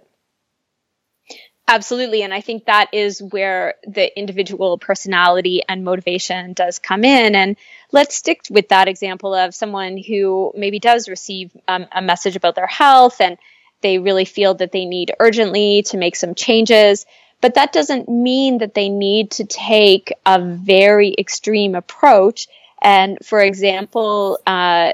[1.67, 2.23] Absolutely.
[2.23, 7.35] And I think that is where the individual personality and motivation does come in.
[7.35, 7.57] And
[7.91, 12.55] let's stick with that example of someone who maybe does receive um, a message about
[12.55, 13.37] their health and
[13.81, 17.05] they really feel that they need urgently to make some changes.
[17.41, 22.47] But that doesn't mean that they need to take a very extreme approach.
[22.81, 24.93] And for example, uh,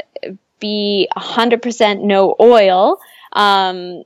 [0.59, 2.99] be 100% no oil.
[3.33, 4.03] Um,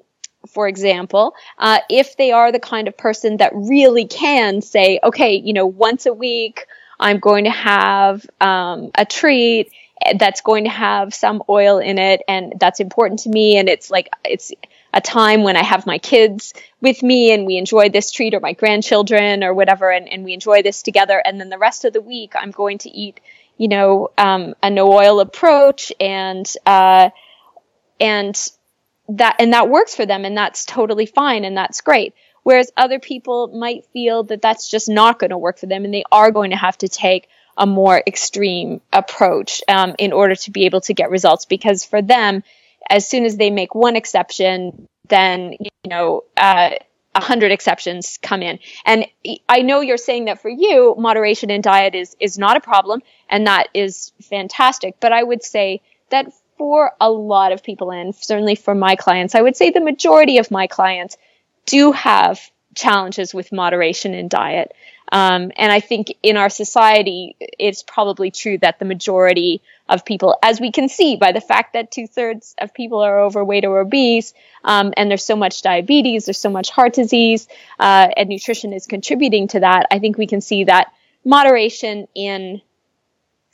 [0.47, 5.36] for example, uh, if they are the kind of person that really can say, okay,
[5.36, 6.65] you know, once a week,
[6.99, 9.71] I'm going to have um, a treat
[10.17, 13.91] that's going to have some oil in it, and that's important to me, and it's
[13.91, 14.51] like it's
[14.93, 18.39] a time when I have my kids with me and we enjoy this treat or
[18.39, 21.21] my grandchildren or whatever, and, and we enjoy this together.
[21.23, 23.19] And then the rest of the week, I'm going to eat,
[23.58, 27.10] you know, um, a no oil approach and, uh,
[27.99, 28.52] and
[29.18, 32.14] that and that works for them and that's totally fine and that's great.
[32.43, 35.93] Whereas other people might feel that that's just not going to work for them and
[35.93, 37.28] they are going to have to take
[37.58, 42.02] a more extreme approach um, in order to be able to get results because for
[42.02, 42.43] them
[42.89, 46.72] as soon as they make one exception then you know uh,
[47.14, 48.59] a hundred exceptions come in.
[48.86, 49.05] And
[49.49, 53.01] I know you're saying that for you, moderation in diet is, is not a problem,
[53.30, 54.95] and that is fantastic.
[54.99, 59.36] But I would say that for a lot of people, and certainly for my clients,
[59.36, 61.18] I would say the majority of my clients
[61.66, 64.74] do have challenges with moderation in diet.
[65.11, 70.38] Um, and I think in our society, it's probably true that the majority of people,
[70.41, 73.80] as we can see by the fact that two thirds of people are overweight or
[73.80, 78.72] obese, um, and there's so much diabetes, there's so much heart disease, uh, and nutrition
[78.72, 79.88] is contributing to that.
[79.91, 80.93] I think we can see that
[81.26, 82.61] moderation in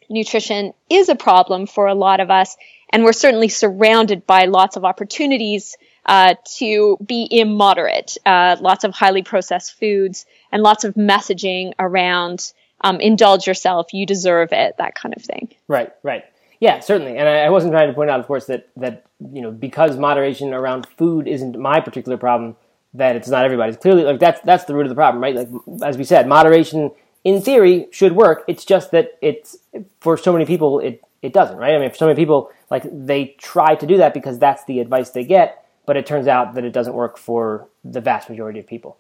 [0.09, 2.55] nutrition is a problem for a lot of us.
[2.89, 5.75] And we're certainly surrounded by lots of opportunities
[6.07, 12.53] uh, to be immoderate, uh, lots of highly processed foods, and lots of messaging around
[12.81, 15.49] um, indulge yourself, you deserve it, that kind of thing.
[15.67, 16.23] Right, right.
[16.59, 17.17] Yeah, certainly.
[17.17, 19.97] And I, I, wasn't trying to point out, of course, that, that, you know, because
[19.97, 22.55] moderation around food isn't my particular problem,
[22.93, 23.77] that it's not everybody's.
[23.77, 25.35] Clearly, like, that's, that's the root of the problem, right?
[25.35, 25.49] Like,
[25.83, 26.91] as we said, moderation
[27.23, 28.43] in theory should work.
[28.47, 29.57] It's just that it's
[29.99, 31.73] for so many people it it doesn't, right?
[31.73, 34.79] I mean, for so many people, like they try to do that because that's the
[34.79, 38.59] advice they get, but it turns out that it doesn't work for the vast majority
[38.59, 38.97] of people.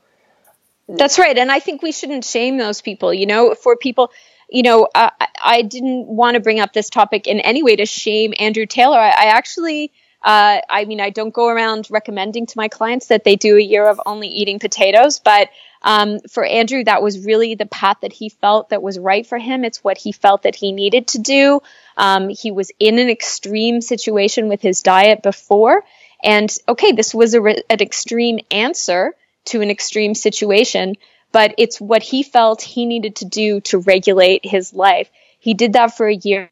[0.87, 3.13] That's right, and I think we shouldn't shame those people.
[3.13, 4.11] You know, for people,
[4.49, 5.09] you know, uh,
[5.43, 8.97] I didn't want to bring up this topic in any way to shame Andrew Taylor.
[8.97, 9.91] I, I actually.
[10.19, 13.61] Uh, I mean, I don't go around recommending to my clients that they do a
[13.61, 15.49] year of only eating potatoes, but
[15.83, 19.37] um, for Andrew, that was really the path that he felt that was right for
[19.37, 19.63] him.
[19.63, 21.61] It's what he felt that he needed to do.
[21.95, 25.83] Um, he was in an extreme situation with his diet before.
[26.23, 29.13] And okay, this was a re- an extreme answer
[29.45, 30.95] to an extreme situation,
[31.31, 35.09] but it's what he felt he needed to do to regulate his life.
[35.39, 36.49] He did that for a year.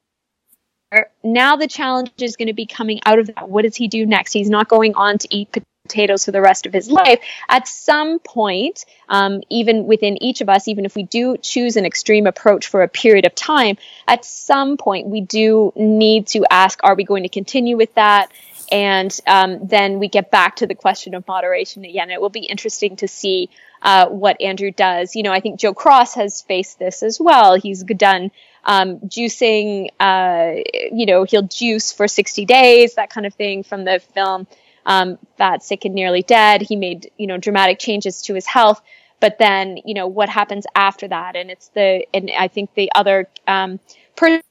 [1.23, 3.49] Now the challenge is going to be coming out of that.
[3.49, 4.33] What does he do next?
[4.33, 5.51] He's not going on to eat
[5.87, 7.19] potatoes for the rest of his life.
[7.49, 11.85] At some point, um, even within each of us, even if we do choose an
[11.85, 16.79] extreme approach for a period of time, at some point we do need to ask,
[16.83, 18.31] are we going to continue with that?
[18.71, 22.09] And um, then we get back to the question of moderation again.
[22.09, 23.49] It will be interesting to see
[23.81, 25.15] uh, what Andrew does.
[25.15, 27.55] You know, I think Joe Cross has faced this as well.
[27.55, 28.31] He's done
[28.63, 30.53] um, juicing, uh,
[30.91, 34.47] you know, he'll juice for 60 days, that kind of thing from the film
[34.85, 36.61] um, fat, sick, and nearly dead.
[36.61, 38.81] He made you know dramatic changes to his health,
[39.19, 42.91] but then you know what happens after that, and it's the and I think the
[42.93, 43.79] other um,
[44.15, 44.41] person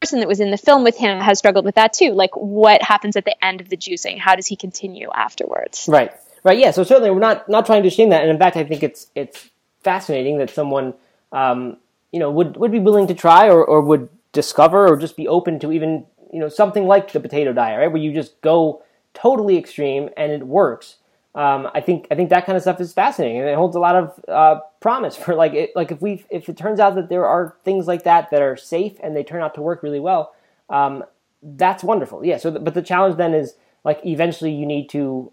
[0.00, 2.12] that was in the film with him has struggled with that too.
[2.12, 4.18] Like what happens at the end of the juicing?
[4.18, 5.86] How does he continue afterwards?
[5.88, 6.12] Right,
[6.44, 6.70] right, yeah.
[6.70, 9.08] So certainly we're not not trying to shame that, and in fact, I think it's
[9.14, 9.48] it's
[9.82, 10.94] fascinating that someone
[11.32, 11.78] um,
[12.12, 15.26] you know would would be willing to try or, or would discover or just be
[15.26, 18.82] open to even you know something like the potato diet, right, where you just go
[19.14, 20.96] totally extreme and it works.
[21.36, 23.78] Um, I think I think that kind of stuff is fascinating and it holds a
[23.78, 27.10] lot of uh, promise for like it, like if we if it turns out that
[27.10, 30.00] there are things like that that are safe and they turn out to work really
[30.00, 30.34] well,
[30.70, 31.04] um,
[31.42, 32.24] that's wonderful.
[32.24, 32.38] Yeah.
[32.38, 35.30] So, the, but the challenge then is like eventually you need to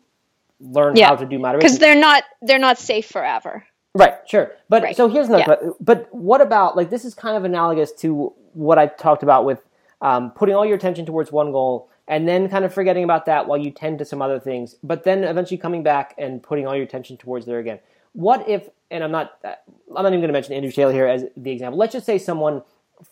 [0.60, 1.08] learn yeah.
[1.08, 3.66] how to do moderation because they're not they're not safe forever.
[3.96, 4.16] Right.
[4.28, 4.52] Sure.
[4.68, 4.98] But right.
[4.98, 5.58] so here's another.
[5.62, 5.70] Yeah.
[5.80, 9.64] But what about like this is kind of analogous to what I talked about with
[10.02, 13.48] um, putting all your attention towards one goal and then kind of forgetting about that
[13.48, 16.76] while you tend to some other things, but then eventually coming back and putting all
[16.76, 17.80] your attention towards there again.
[18.14, 19.56] What if, and I'm not, I'm
[19.88, 21.80] not even going to mention Andrew Taylor here as the example.
[21.80, 22.62] Let's just say someone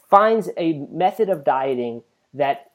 [0.09, 2.71] finds a method of dieting that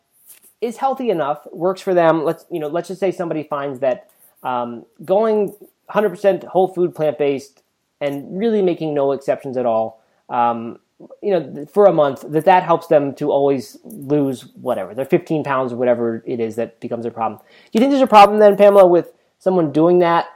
[0.60, 2.24] is healthy enough, works for them.
[2.24, 4.10] Let's, you know, let's just say somebody finds that
[4.42, 5.54] um, going
[5.90, 7.62] 100% whole food, plant based,
[8.00, 10.02] and really making no exceptions at all.
[10.28, 10.78] Um,
[11.22, 15.44] you know, for a month, that that helps them to always lose whatever their 15
[15.44, 17.40] pounds or whatever it is that becomes a problem.
[17.40, 20.26] Do you think there's a problem then, Pamela, with someone doing that?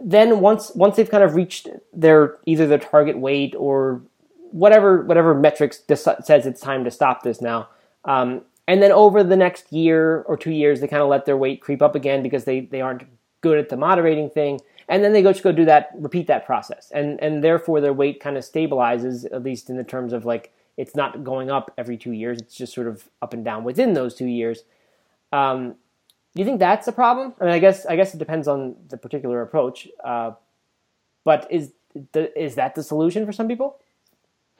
[0.00, 4.02] Then once once they've kind of reached their either their target weight or
[4.50, 7.68] whatever whatever metrics says it's time to stop this now.
[8.04, 11.36] Um, and then over the next year or two years, they kind of let their
[11.36, 13.04] weight creep up again because they, they aren't
[13.40, 14.60] good at the moderating thing.
[14.88, 16.90] And then they go to go do that, repeat that process.
[16.94, 20.52] And, and therefore their weight kind of stabilizes, at least in the terms of like,
[20.76, 22.38] it's not going up every two years.
[22.40, 24.64] It's just sort of up and down within those two years.
[25.32, 25.76] Um,
[26.34, 27.34] do you think that's a problem?
[27.40, 29.88] I mean, I guess, I guess it depends on the particular approach.
[30.02, 30.32] Uh,
[31.24, 31.72] but is,
[32.12, 33.78] the, is that the solution for some people?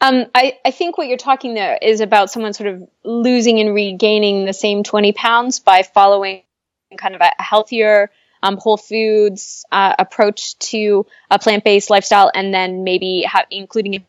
[0.00, 3.74] Um, I, I think what you're talking there is about someone sort of losing and
[3.74, 6.42] regaining the same 20 pounds by following
[6.96, 8.10] kind of a healthier
[8.44, 14.04] um, whole foods uh, approach to a plant-based lifestyle and then maybe ha- including a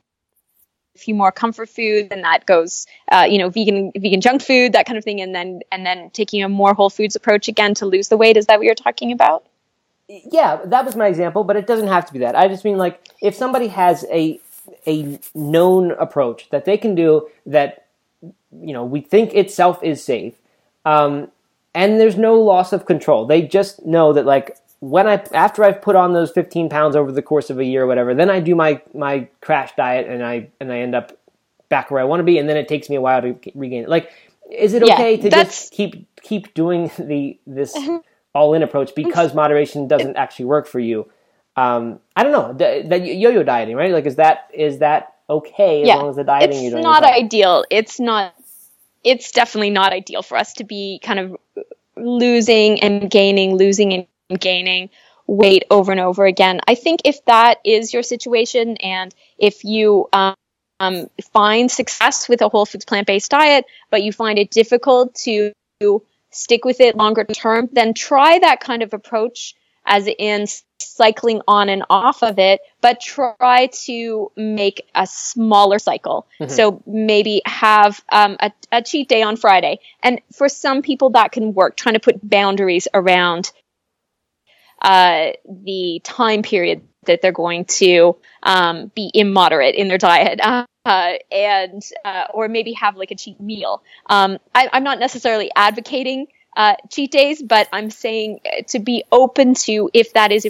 [0.98, 4.86] few more comfort foods and that goes uh, you know vegan vegan junk food that
[4.86, 5.22] kind of thing.
[5.22, 8.36] And then and then taking a more whole foods approach again to lose the weight.
[8.36, 9.46] Is that what you're talking about?
[10.08, 12.36] Yeah that was my example but it doesn't have to be that.
[12.36, 14.42] I just mean like if somebody has a
[14.86, 17.86] a known approach that they can do that
[18.22, 20.34] you know we think itself is safe
[20.86, 21.32] um,
[21.76, 25.82] and there's no loss of control they just know that like when i after i've
[25.82, 28.40] put on those 15 pounds over the course of a year or whatever then i
[28.40, 31.18] do my my crash diet and i and i end up
[31.70, 33.84] back where i want to be and then it takes me a while to regain
[33.84, 34.12] it like
[34.52, 37.78] is it okay yeah, to just keep keep doing the this
[38.34, 41.10] all in approach because moderation doesn't actually work for you
[41.58, 43.92] um, I don't know that yo-yo dieting, right?
[43.92, 45.96] Like, is that is that okay as yeah.
[45.96, 46.80] long as the dieting it's you're doing?
[46.80, 47.66] It's not ideal.
[47.70, 48.34] It's not.
[49.06, 51.38] It's definitely not ideal for us to be kind of
[51.96, 54.90] losing and gaining, losing and gaining
[55.28, 56.60] weight over and over again.
[56.68, 60.36] I think if that is your situation, and if you um,
[61.34, 65.54] find success with a whole foods plant based diet, but you find it difficult to
[66.32, 70.46] stick with it longer term, then try that kind of approach as in
[70.96, 76.26] cycling on and off of it, but try to make a smaller cycle.
[76.40, 76.52] Mm-hmm.
[76.52, 79.80] So maybe have um, a, a, cheat day on Friday.
[80.02, 83.52] And for some people, that can work, trying to put boundaries around
[84.82, 90.40] uh, the time period that they're going to um, be immoderate in their diet.
[90.86, 93.82] Uh, and uh, or maybe have like a cheat meal.
[94.06, 99.56] Um, I, I'm not necessarily advocating uh, cheat days, but I'm saying to be open
[99.66, 100.46] to if that is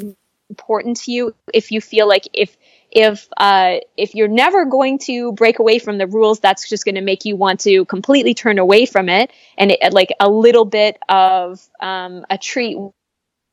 [0.50, 1.36] important to you.
[1.54, 2.56] If you feel like if
[2.92, 6.96] if uh, if you're never going to break away from the rules, that's just going
[6.96, 10.66] to make you want to completely turn away from it, and it, like a little
[10.66, 12.78] bit of um, a treat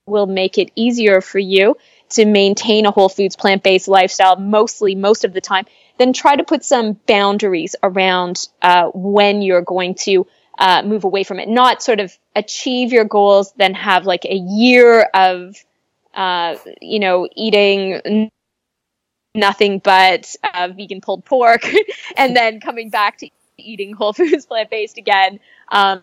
[0.07, 1.77] will make it easier for you
[2.11, 5.65] to maintain a whole foods plant based lifestyle mostly most of the time.
[5.99, 10.27] Then try to put some boundaries around uh, when you're going to
[10.59, 14.35] uh, move away from it, not sort of achieve your goals, then have like a
[14.35, 15.57] year of,
[16.15, 18.31] uh, you know, eating
[19.35, 21.67] nothing but uh, vegan pulled pork
[22.17, 25.41] and then coming back to eating whole foods plant based again.
[25.71, 26.03] Um,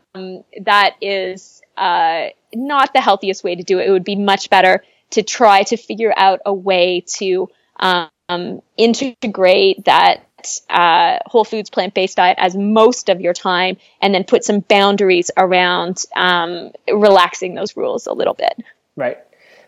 [0.62, 3.88] that is uh, not the healthiest way to do it.
[3.88, 7.50] It would be much better to try to figure out a way to
[7.80, 10.24] um, integrate that
[10.70, 14.60] uh, whole foods plant based diet as most of your time, and then put some
[14.60, 18.54] boundaries around um, relaxing those rules a little bit.
[18.96, 19.18] Right.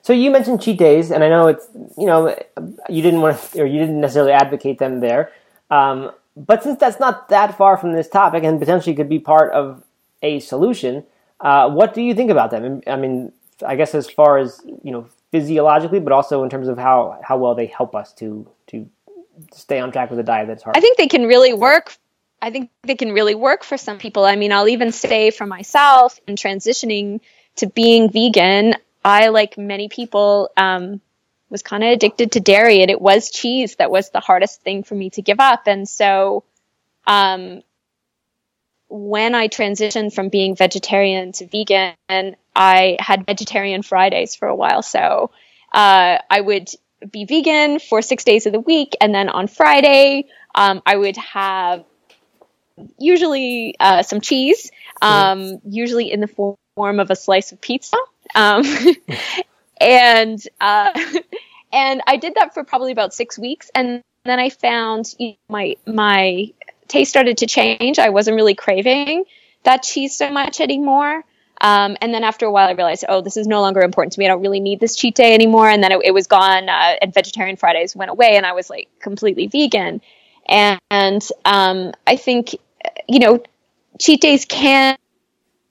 [0.04, 2.36] So you mentioned cheat days, and I know it's you know
[2.90, 5.32] you didn't want to, or you didn't necessarily advocate them there.
[5.70, 9.52] Um, but since that's not that far from this topic and potentially could be part
[9.54, 9.84] of
[10.22, 11.04] a solution,
[11.40, 12.82] uh, what do you think about them?
[12.88, 13.32] I mean,
[13.66, 17.38] I guess as far as you know physiologically, but also in terms of how how
[17.38, 18.90] well they help us to to
[19.54, 20.78] stay on track with a diet that's hard.
[20.78, 21.96] I think they can really work.
[22.42, 24.26] I think they can really work for some people.
[24.26, 27.22] I mean, I'll even say for myself in transitioning
[27.58, 31.02] to being vegan, I, like many people, um,
[31.50, 34.84] was kind of addicted to dairy, and it was cheese that was the hardest thing
[34.84, 35.64] for me to give up.
[35.68, 36.44] And so,
[37.06, 37.62] um,
[38.88, 44.82] when I transitioned from being vegetarian to vegan, I had vegetarian Fridays for a while.
[44.82, 45.32] So
[45.72, 46.70] uh, I would
[47.10, 51.18] be vegan for six days of the week, and then on Friday, um, I would
[51.18, 51.86] have
[52.98, 54.72] usually uh, some cheese,
[55.02, 56.28] um, usually in the
[56.76, 57.98] form of a slice of pizza,
[58.36, 58.64] um,
[59.82, 60.92] and uh,
[61.74, 65.36] and I did that for probably about six weeks, and then I found you know,
[65.50, 66.52] my my
[66.88, 68.00] taste started to change.
[68.00, 69.26] I wasn't really craving
[69.64, 71.24] that cheese so much anymore.
[71.60, 74.20] Um, and then after a while, I realized, oh, this is no longer important to
[74.20, 74.26] me.
[74.26, 75.70] I don't really need this cheat day anymore.
[75.70, 78.70] And then it, it was gone, uh, and vegetarian Fridays went away, and I was
[78.70, 80.02] like completely vegan.
[80.48, 82.56] And, and um, I think,
[83.08, 83.44] you know,
[84.00, 84.98] cheat days can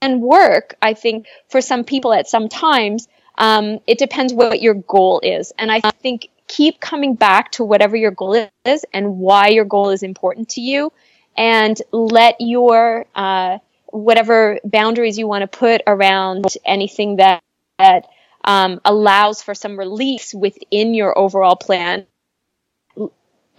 [0.09, 0.75] work.
[0.81, 5.53] I think for some people at some times, um, it depends what your goal is.
[5.57, 9.89] And I think keep coming back to whatever your goal is and why your goal
[9.89, 10.91] is important to you,
[11.37, 17.41] and let your uh, whatever boundaries you want to put around anything that,
[17.77, 18.07] that
[18.43, 22.05] um, allows for some release within your overall plan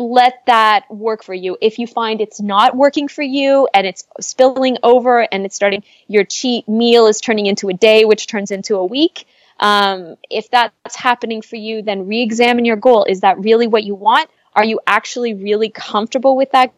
[0.03, 1.57] let that work for you.
[1.61, 5.83] If you find it's not working for you and it's spilling over and it's starting,
[6.09, 9.27] your cheat meal is turning into a day, which turns into a week.
[9.61, 13.05] Um, if that's happening for you, then re examine your goal.
[13.05, 14.29] Is that really what you want?
[14.55, 16.73] Are you actually really comfortable with that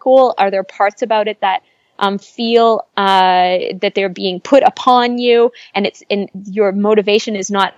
[0.00, 0.34] goal?
[0.38, 1.62] Are there parts about it that
[1.98, 7.50] um, feel uh, that they're being put upon you, and it's and your motivation is
[7.50, 7.74] not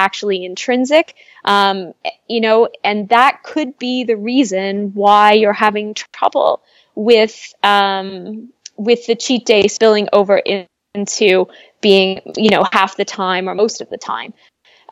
[0.00, 1.92] actually intrinsic, um,
[2.28, 6.62] you know, and that could be the reason why you're having trouble
[6.94, 11.46] with um, with the cheat day spilling over in, into
[11.80, 14.32] being, you know, half the time or most of the time.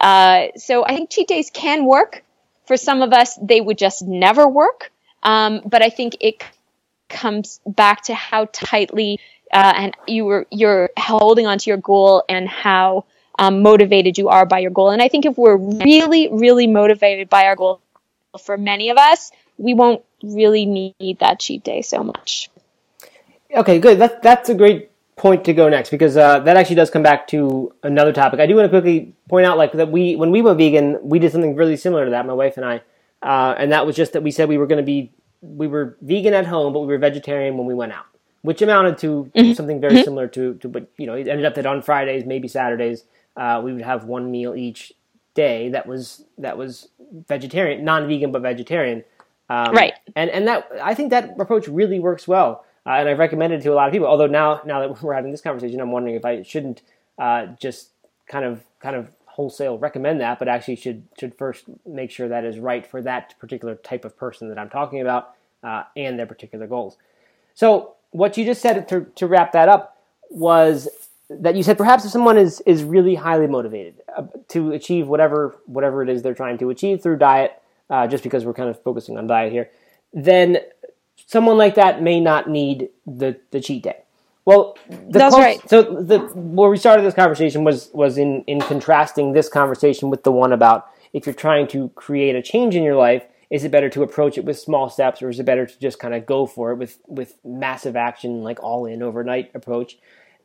[0.00, 2.22] Uh, so I think cheat days can work.
[2.66, 4.92] For some of us, they would just never work.
[5.22, 6.44] Um, but I think it
[7.08, 9.18] comes back to how tightly
[9.52, 13.04] uh, and you were you're holding onto your goal and how
[13.38, 14.90] um, motivated you are by your goal.
[14.90, 17.80] And I think if we're really, really motivated by our goal,
[18.42, 22.50] for many of us, we won't really need that cheat day so much.
[23.54, 23.98] Okay, good.
[23.98, 27.26] That's that's a great point to go next because uh, that actually does come back
[27.28, 28.40] to another topic.
[28.40, 31.18] I do want to quickly point out, like that we when we went vegan, we
[31.18, 32.26] did something really similar to that.
[32.26, 32.82] My wife and I,
[33.22, 35.96] uh, and that was just that we said we were going to be we were
[36.02, 38.06] vegan at home, but we were vegetarian when we went out,
[38.42, 39.52] which amounted to mm-hmm.
[39.52, 40.04] something very mm-hmm.
[40.04, 40.68] similar to to.
[40.68, 43.04] But you know, it ended up that on Fridays, maybe Saturdays,
[43.38, 44.92] uh, we would have one meal each
[45.34, 46.88] day that was that was
[47.28, 49.04] vegetarian, non-vegan but vegetarian.
[49.48, 49.94] Um, right.
[50.16, 53.62] And and that I think that approach really works well, uh, and I've recommended it
[53.62, 54.08] to a lot of people.
[54.08, 56.82] Although now now that we're having this conversation, I'm wondering if I shouldn't
[57.18, 57.90] uh, just
[58.26, 62.44] kind of kind of wholesale recommend that, but actually should should first make sure that
[62.44, 66.26] is right for that particular type of person that I'm talking about uh, and their
[66.26, 66.96] particular goals.
[67.54, 70.88] So what you just said to to wrap that up was
[71.30, 75.56] that you said perhaps if someone is is really highly motivated uh, to achieve whatever
[75.66, 77.60] whatever it is they're trying to achieve through diet,
[77.90, 79.70] uh, just because we're kind of focusing on diet here,
[80.12, 80.58] then
[81.26, 84.02] someone like that may not need the the cheat day.
[84.44, 84.78] Well,
[85.10, 85.60] that's right.
[85.68, 90.22] So the where we started this conversation was was in in contrasting this conversation with
[90.22, 93.70] the one about if you're trying to create a change in your life, is it
[93.70, 96.24] better to approach it with small steps, or is it better to just kind of
[96.24, 99.98] go for it with with massive action, like all in overnight approach?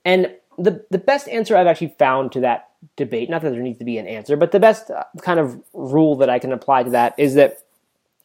[0.03, 3.79] And the the best answer I've actually found to that debate, not that there needs
[3.79, 6.83] to be an answer, but the best uh, kind of rule that I can apply
[6.83, 7.59] to that is that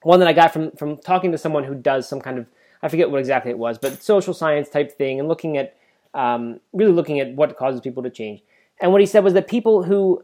[0.03, 2.47] one that I got from from talking to someone who does some kind of
[2.83, 5.77] I forget what exactly it was, but social science type thing, and looking at
[6.15, 8.41] um, really looking at what causes people to change.
[8.81, 10.23] And what he said was that people who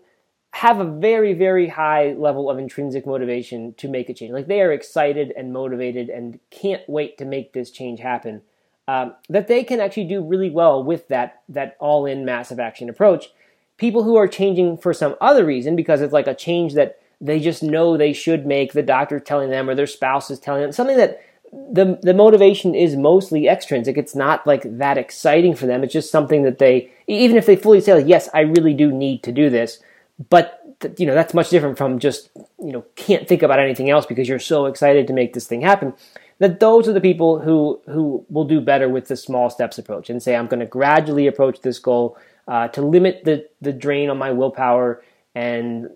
[0.53, 4.61] have a very very high level of intrinsic motivation to make a change, like they
[4.61, 8.43] are excited and motivated and can't wait to make this change happen
[8.89, 12.89] um, that they can actually do really well with that that all in massive action
[12.89, 13.31] approach.
[13.77, 17.41] People who are changing for some other reason because it's like a change that they
[17.41, 20.73] just know they should make, the doctor telling them or their spouse is telling them
[20.73, 21.23] something that
[21.53, 23.97] the the motivation is mostly extrinsic.
[23.97, 25.83] It's not like that exciting for them.
[25.83, 28.93] It's just something that they even if they fully say like, yes, I really do
[28.93, 29.81] need to do this,
[30.29, 30.61] but
[30.99, 34.29] you know that's much different from just you know can't think about anything else because
[34.29, 35.95] you're so excited to make this thing happen
[36.39, 40.11] that those are the people who who will do better with the small steps approach
[40.11, 42.17] and say I'm going to gradually approach this goal
[42.49, 45.03] uh, to limit the the drain on my willpower
[45.35, 45.89] and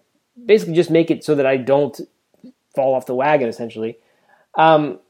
[0.44, 2.00] basically just make it so that I don't
[2.74, 3.98] fall off the wagon essentially.
[4.54, 5.00] Um,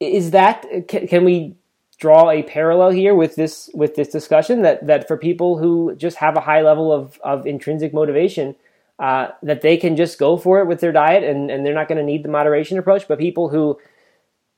[0.00, 1.56] is that can, can we
[1.98, 6.16] draw a parallel here with this with this discussion that that for people who just
[6.18, 8.54] have a high level of of intrinsic motivation
[8.98, 11.88] uh, that they can just go for it with their diet and, and they're not
[11.88, 13.78] going to need the moderation approach but people who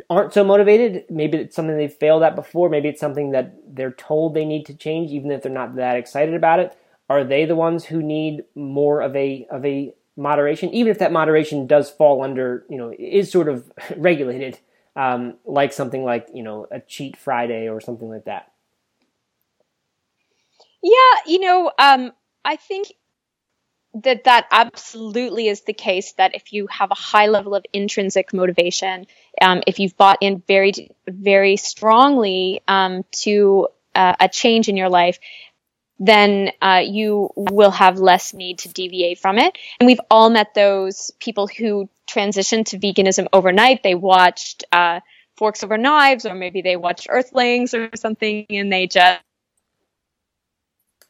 [0.09, 3.93] aren't so motivated, maybe it's something they've failed at before, maybe it's something that they're
[3.93, 6.77] told they need to change, even if they're not that excited about it.
[7.09, 11.13] Are they the ones who need more of a of a moderation, even if that
[11.13, 14.59] moderation does fall under, you know, is sort of regulated,
[14.97, 18.53] um, like something like you know a cheat Friday or something like that.
[20.83, 22.13] Yeah, you know, um,
[22.45, 22.93] I think
[24.03, 28.33] that that absolutely is the case that if you have a high level of intrinsic
[28.33, 29.07] motivation
[29.41, 34.91] um, if you've bought in very very strongly um, to uh, a change in your
[34.91, 35.19] life,
[35.99, 39.57] then uh, you will have less need to deviate from it.
[39.81, 43.83] And we've all met those people who transitioned to veganism overnight.
[43.83, 45.01] They watched uh,
[45.37, 49.21] Forks Over Knives, or maybe they watched Earthlings or something, and they just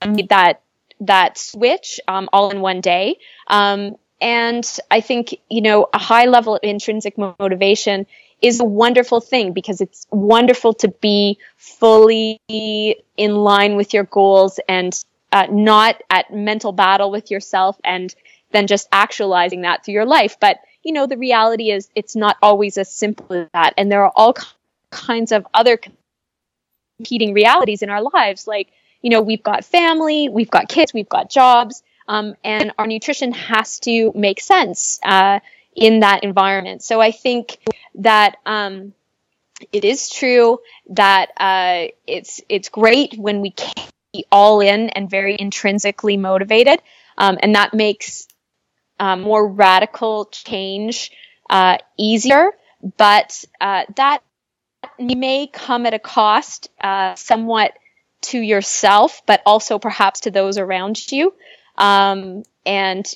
[0.06, 0.62] made that
[1.00, 3.18] that switch um, all in one day.
[3.48, 8.06] Um, and I think you know a high level of intrinsic motivation
[8.42, 14.60] is a wonderful thing because it's wonderful to be fully in line with your goals
[14.68, 18.14] and uh, not at mental battle with yourself and
[18.52, 20.36] then just actualizing that through your life.
[20.40, 23.74] But, you know, the reality is it's not always as simple as that.
[23.76, 24.36] And there are all
[24.90, 25.78] kinds of other
[26.98, 28.46] competing realities in our lives.
[28.46, 28.68] Like,
[29.02, 33.32] you know, we've got family, we've got kids, we've got jobs, um, and our nutrition
[33.32, 35.00] has to make sense.
[35.02, 35.40] Uh,
[35.76, 36.82] in that environment.
[36.82, 37.58] So I think
[37.96, 38.94] that um,
[39.72, 40.58] it is true
[40.90, 43.74] that uh, it's it's great when we can
[44.12, 46.80] be all in and very intrinsically motivated,
[47.18, 48.26] um, and that makes
[48.98, 51.12] uh, more radical change
[51.50, 52.52] uh, easier.
[52.96, 54.22] But uh, that
[54.98, 57.72] may come at a cost, uh, somewhat
[58.30, 61.34] to yourself, but also perhaps to those around you.
[61.76, 63.06] Um, and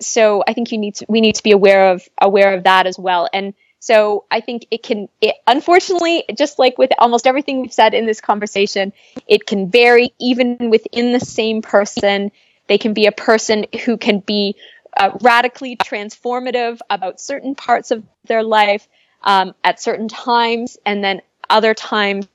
[0.00, 2.86] so I think you need to, we need to be aware of aware of that
[2.86, 3.28] as well.
[3.32, 7.94] And so I think it can, it, unfortunately, just like with almost everything we've said
[7.94, 8.92] in this conversation,
[9.26, 12.30] it can vary even within the same person.
[12.66, 14.56] They can be a person who can be
[14.96, 18.86] uh, radically transformative about certain parts of their life
[19.22, 22.26] um, at certain times, and then other times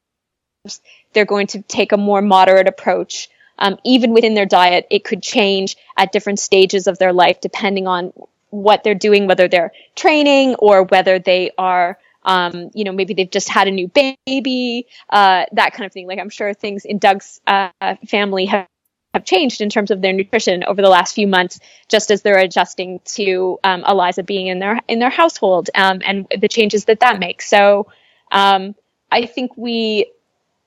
[1.15, 5.23] they're going to take a more moderate approach um, even within their diet, it could
[5.23, 8.13] change at different stages of their life depending on
[8.49, 13.29] what they're doing, whether they're training or whether they are, um, you know, maybe they've
[13.29, 16.07] just had a new baby, uh, that kind of thing.
[16.07, 17.69] Like I'm sure things in Doug's uh,
[18.07, 18.67] family have
[19.13, 21.57] have changed in terms of their nutrition over the last few months,
[21.87, 26.27] just as they're adjusting to um, Eliza being in their in their household um, and
[26.37, 27.47] the changes that that makes.
[27.47, 27.87] So
[28.29, 28.75] um,
[29.09, 30.11] I think we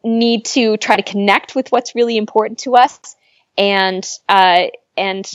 [0.05, 3.17] need to try to connect with what's really important to us
[3.57, 5.31] and uh, and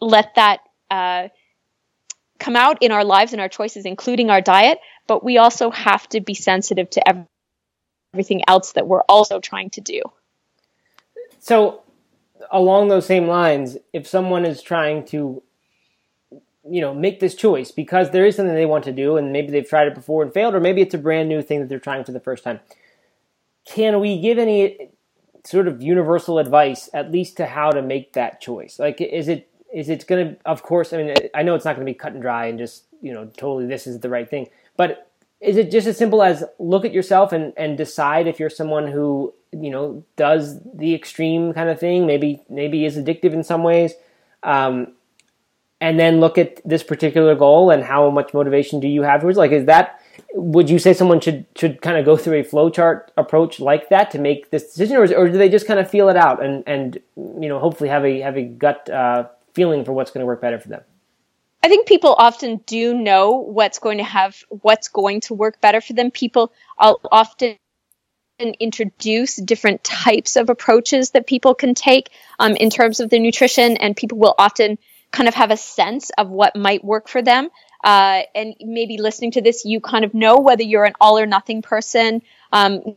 [0.00, 0.60] let that
[0.90, 1.28] uh,
[2.38, 4.78] come out in our lives and our choices, including our diet.
[5.06, 7.26] But we also have to be sensitive to
[8.14, 10.02] everything else that we're also trying to do.
[11.38, 11.82] So,
[12.50, 15.42] along those same lines, if someone is trying to
[16.68, 19.50] you know make this choice because there is something they want to do and maybe
[19.50, 21.78] they've tried it before and failed or maybe it's a brand new thing that they're
[21.78, 22.60] trying for the first time
[23.64, 24.90] can we give any
[25.44, 28.78] sort of universal advice, at least to how to make that choice?
[28.78, 30.40] Like, is it is it going to?
[30.44, 32.58] Of course, I mean, I know it's not going to be cut and dry and
[32.58, 36.22] just you know totally this is the right thing, but is it just as simple
[36.22, 40.94] as look at yourself and, and decide if you're someone who you know does the
[40.94, 43.94] extreme kind of thing maybe maybe is addictive in some ways
[44.42, 44.92] um,
[45.80, 49.38] and then look at this particular goal and how much motivation do you have towards
[49.38, 49.99] like is that
[50.34, 54.10] would you say someone should should kind of go through a flowchart approach like that
[54.12, 56.64] to make this decision, or, or do they just kind of feel it out and
[56.66, 60.26] and you know hopefully have a have a gut uh, feeling for what's going to
[60.26, 60.82] work better for them?
[61.62, 65.80] I think people often do know what's going to have what's going to work better
[65.80, 66.10] for them.
[66.10, 66.52] People
[67.10, 67.56] often
[68.38, 73.76] introduce different types of approaches that people can take um, in terms of their nutrition,
[73.76, 74.78] and people will often
[75.12, 77.50] kind of have a sense of what might work for them
[77.82, 81.26] uh, and maybe listening to this, you kind of know whether you're an all or
[81.26, 82.22] nothing person.
[82.52, 82.96] Um,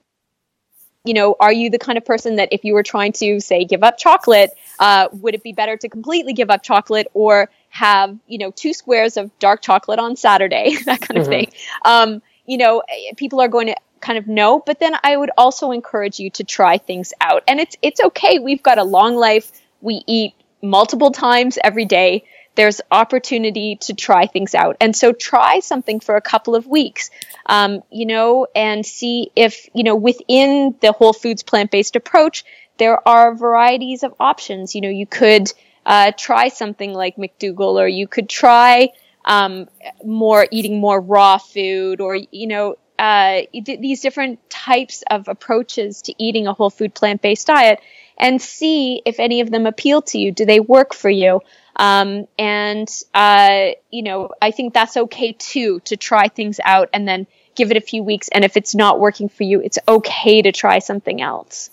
[1.05, 3.65] you know, are you the kind of person that if you were trying to say
[3.65, 8.17] give up chocolate, uh, would it be better to completely give up chocolate or have
[8.27, 11.31] you know two squares of dark chocolate on Saturday, that kind of mm-hmm.
[11.31, 11.51] thing?
[11.83, 12.83] Um, you know,
[13.17, 16.43] people are going to kind of know, but then I would also encourage you to
[16.43, 18.39] try things out, and it's it's okay.
[18.39, 19.51] We've got a long life.
[19.81, 22.23] We eat multiple times every day
[22.55, 24.77] there's opportunity to try things out.
[24.79, 27.09] And so try something for a couple of weeks,
[27.45, 32.45] um, you know, and see if, you know, within the whole foods plant based approach,
[32.77, 34.75] there are varieties of options.
[34.75, 35.51] You know, you could
[35.85, 38.89] uh, try something like McDougall, or you could try
[39.25, 39.67] um,
[40.03, 46.13] more eating more raw food, or, you know, uh, these different types of approaches to
[46.17, 47.79] eating a whole food plant based diet
[48.17, 50.31] and see if any of them appeal to you.
[50.31, 51.41] Do they work for you?
[51.75, 57.07] Um, and, uh, you know, I think that's okay too, to try things out and
[57.07, 58.29] then give it a few weeks.
[58.29, 61.69] And if it's not working for you, it's okay to try something else.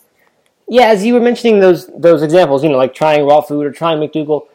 [0.69, 3.73] Yeah, as you were mentioning those those examples, you know, like trying raw food or
[3.73, 4.47] trying McDougall,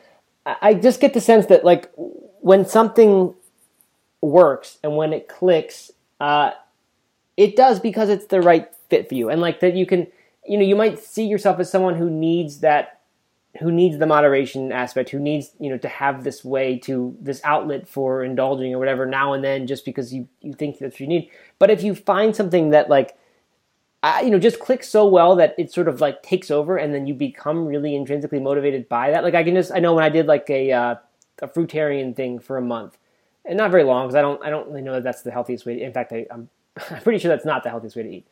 [0.46, 1.92] I just get the sense that like
[2.40, 3.34] when something
[4.22, 5.92] works and when it clicks,
[6.22, 6.52] uh,
[7.36, 10.08] it does because it's the right fit for you, and like that you can
[10.46, 12.95] you know, you might see yourself as someone who needs that,
[13.60, 17.42] who needs the moderation aspect, who needs, you know, to have this way to this
[17.44, 21.00] outlet for indulging or whatever now and then, just because you you think that's what
[21.00, 21.30] you need.
[21.60, 23.18] But if you find something that like,
[24.04, 26.94] I, you know, just clicks so well that it sort of like takes over, and
[26.94, 29.24] then you become really intrinsically motivated by that.
[29.24, 30.96] Like I can just, I know when I did like a uh,
[31.42, 32.98] a fruitarian thing for a month,
[33.46, 35.66] and not very long because I don't I don't really know that that's the healthiest
[35.66, 35.76] way.
[35.76, 36.50] To, in fact, I, I'm
[36.92, 38.28] I'm pretty sure that's not the healthiest way to eat.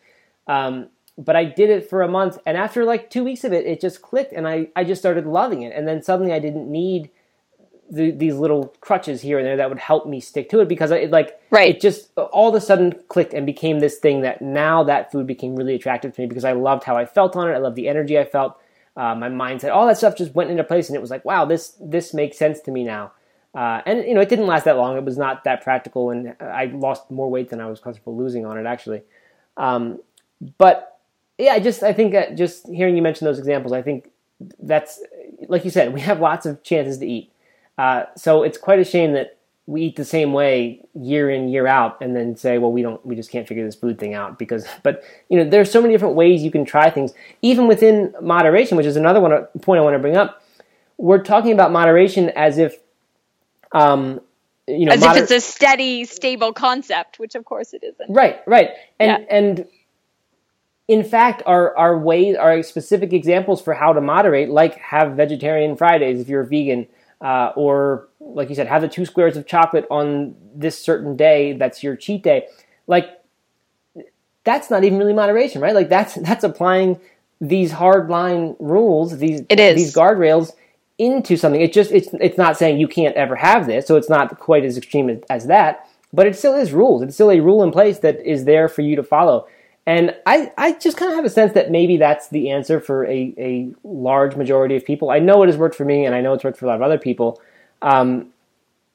[0.48, 3.66] Um, but I did it for a month, and after like two weeks of it,
[3.66, 5.74] it just clicked, and I, I just started loving it.
[5.76, 7.10] And then suddenly, I didn't need
[7.94, 10.90] the, these little crutches here and there that would help me stick to it because
[10.92, 11.76] it like Right.
[11.76, 15.28] it just all of a sudden clicked and became this thing that now that food
[15.28, 17.54] became really attractive to me because I loved how I felt on it.
[17.54, 18.60] I loved the energy I felt,
[18.98, 21.46] uh, my mindset, all that stuff just went into place, and it was like, wow,
[21.46, 23.12] this this makes sense to me now.
[23.54, 24.98] Uh, and you know, it didn't last that long.
[24.98, 28.46] It was not that practical, and I lost more weight than I was comfortable losing
[28.46, 29.04] on it actually.
[29.58, 30.00] Um,
[30.58, 30.93] but
[31.38, 34.10] yeah, I just I think that just hearing you mention those examples, I think
[34.60, 35.02] that's
[35.48, 37.32] like you said, we have lots of chances to eat.
[37.78, 41.66] Uh, so it's quite a shame that we eat the same way year in year
[41.66, 44.38] out, and then say, well, we don't, we just can't figure this food thing out
[44.38, 44.66] because.
[44.84, 48.78] But you know, there's so many different ways you can try things, even within moderation,
[48.78, 49.32] which is another one
[49.62, 50.44] point I want to bring up.
[50.98, 52.78] We're talking about moderation as if,
[53.72, 54.22] um,
[54.68, 58.14] you know, As moder- if it's a steady, stable concept, which of course it isn't.
[58.14, 58.72] Right, right.
[59.00, 59.26] And Yeah.
[59.30, 59.66] and
[60.88, 65.76] in fact our our ways are specific examples for how to moderate, like have vegetarian
[65.76, 66.88] Fridays if you're a vegan,
[67.22, 71.54] uh, or like you said, have the two squares of chocolate on this certain day
[71.54, 72.48] that's your cheat day.
[72.88, 73.10] Like
[74.44, 75.74] that's not even really moderation, right?
[75.76, 77.00] Like that's that's applying
[77.40, 80.52] these hard line rules, these these guardrails
[80.98, 81.62] into something.
[81.62, 84.66] It just it's it's not saying you can't ever have this, so it's not quite
[84.66, 85.88] as extreme as, as that.
[86.12, 87.02] But it still is rules.
[87.02, 89.48] It's still a rule in place that is there for you to follow.
[89.86, 93.06] And I, I just kind of have a sense that maybe that's the answer for
[93.06, 95.10] a, a large majority of people.
[95.10, 96.76] I know it has worked for me, and I know it's worked for a lot
[96.76, 97.42] of other people.
[97.82, 98.28] Um,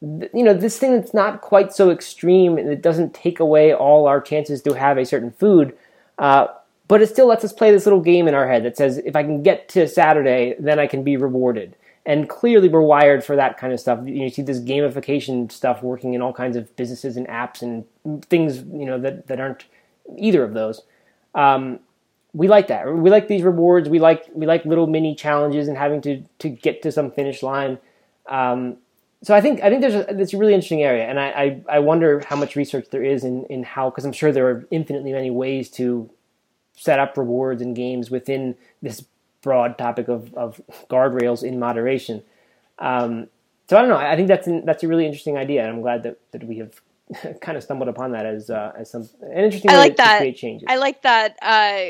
[0.00, 3.74] th- you know, this thing that's not quite so extreme, and it doesn't take away
[3.74, 5.76] all our chances to have a certain food,
[6.18, 6.46] uh,
[6.88, 9.14] but it still lets us play this little game in our head that says if
[9.14, 11.76] I can get to Saturday, then I can be rewarded.
[12.06, 13.98] And clearly, we're wired for that kind of stuff.
[14.06, 17.60] You, know, you see this gamification stuff working in all kinds of businesses and apps
[17.60, 17.84] and
[18.24, 19.66] things, you know, that, that aren't
[20.16, 20.82] either of those.
[21.34, 21.80] Um,
[22.32, 22.92] we like that.
[22.92, 23.88] We like these rewards.
[23.88, 27.42] We like we like little mini challenges and having to to get to some finish
[27.42, 27.78] line.
[28.28, 28.76] Um,
[29.22, 31.62] so I think I think there's a, it's a really interesting area, and I, I,
[31.76, 34.66] I wonder how much research there is in in how because I'm sure there are
[34.70, 36.08] infinitely many ways to
[36.76, 39.04] set up rewards and games within this
[39.42, 42.22] broad topic of, of guardrails in moderation.
[42.78, 43.26] Um,
[43.68, 43.96] so I don't know.
[43.96, 46.58] I think that's an, that's a really interesting idea, and I'm glad that, that we
[46.58, 46.80] have
[47.40, 50.02] kind of stumbled upon that as uh, as some an interesting I way like to
[50.02, 50.18] that.
[50.18, 50.66] create changes.
[50.68, 51.80] I like that uh,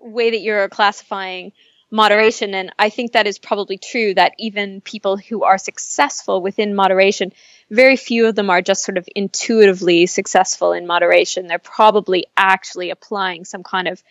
[0.00, 1.52] way that you're classifying
[1.90, 4.14] moderation, and I think that is probably true.
[4.14, 7.32] That even people who are successful within moderation,
[7.70, 11.46] very few of them are just sort of intuitively successful in moderation.
[11.46, 14.02] They're probably actually applying some kind of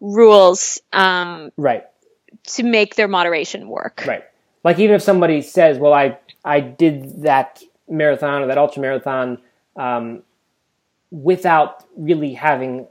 [0.00, 1.84] rules um, right.
[2.44, 4.04] to make their moderation work.
[4.06, 4.24] Right.
[4.64, 9.38] Like even if somebody says, "Well, I I did that marathon or that ultra marathon
[9.76, 10.22] um,
[11.10, 12.86] without really having,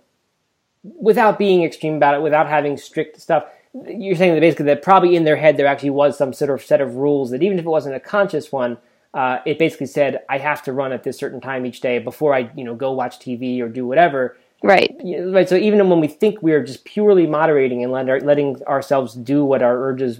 [0.83, 3.45] without being extreme about it, without having strict stuff."
[3.87, 6.61] You're saying that basically that probably in their head there actually was some sort of
[6.61, 8.77] set of rules that even if it wasn't a conscious one,
[9.13, 12.33] uh, it basically said I have to run at this certain time each day before
[12.33, 14.37] I you know go watch TV or do whatever.
[14.63, 14.95] Right.
[15.03, 15.49] Right.
[15.49, 19.63] So even when we think we are just purely moderating and letting ourselves do what
[19.63, 20.19] our urges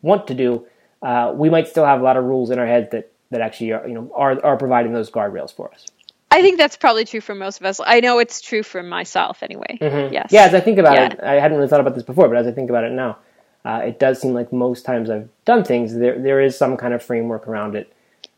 [0.00, 0.64] want to do,
[1.02, 3.72] uh, we might still have a lot of rules in our head that, that actually
[3.72, 5.86] are, you know are are providing those guardrails for us.
[6.30, 7.80] I think that's probably true for most of us.
[7.84, 9.78] I know it's true for myself anyway.
[9.80, 10.28] Yes.
[10.30, 11.12] Yeah, as I think about Yeah.
[11.12, 13.18] it, I hadn't really thought about this before, but as I think about it now,
[13.64, 16.94] uh, it does seem like most times I've done things there there is some kind
[16.94, 17.92] of framework around it.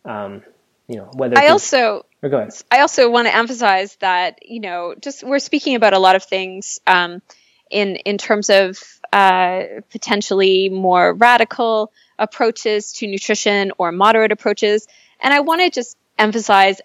[0.05, 0.43] Um,
[0.89, 2.53] you know, whether I also or go ahead.
[2.71, 6.25] I also want to emphasize that you know just we're speaking about a lot of
[6.25, 7.23] things um,
[7.71, 8.79] in in terms of
[9.13, 14.89] uh, potentially more radical approaches to nutrition or moderate approaches,
[15.21, 16.81] and I want to just emphasize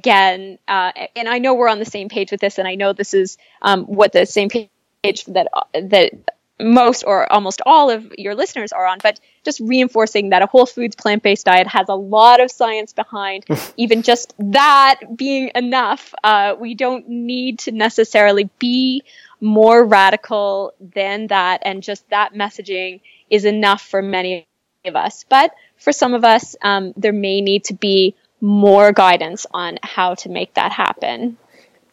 [0.00, 2.94] again, uh, and I know we're on the same page with this, and I know
[2.94, 6.12] this is um, what the same page that that
[6.58, 10.66] most or almost all of your listeners are on, but just reinforcing that a whole
[10.66, 13.44] foods plant based diet has a lot of science behind
[13.76, 16.14] even just that being enough.
[16.24, 19.02] Uh, we don't need to necessarily be
[19.40, 24.46] more radical than that, and just that messaging is enough for many
[24.86, 25.26] of us.
[25.28, 30.14] But for some of us, um, there may need to be more guidance on how
[30.14, 31.36] to make that happen.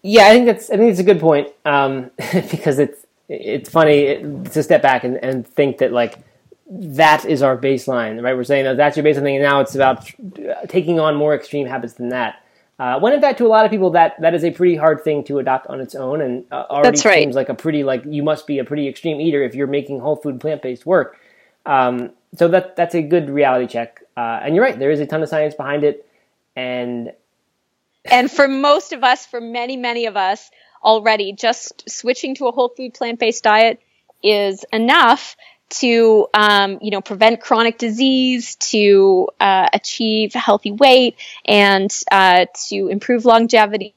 [0.02, 4.22] Yeah, I think that's I think it's a good point um, because it's it's funny
[4.52, 6.20] to step back and, and think that like
[6.70, 8.36] that is our baseline, right?
[8.36, 10.10] We're saying that that's your baseline, thing and now it's about
[10.68, 12.44] taking on more extreme habits than that.
[12.80, 15.04] Uh, when in fact, to a lot of people, that that is a pretty hard
[15.04, 17.20] thing to adopt on its own, and uh, already right.
[17.20, 20.00] seems like a pretty like you must be a pretty extreme eater if you're making
[20.00, 21.18] whole food plant based work.
[21.66, 24.04] Um, so that that's a good reality check.
[24.16, 26.07] Uh, and you're right, there is a ton of science behind it,
[26.58, 27.14] and
[28.04, 30.50] and for most of us, for many, many of us
[30.84, 33.80] already, just switching to a whole food plant based diet
[34.24, 35.36] is enough
[35.70, 42.88] to um, you know prevent chronic disease, to uh, achieve healthy weight, and uh, to
[42.88, 43.94] improve longevity.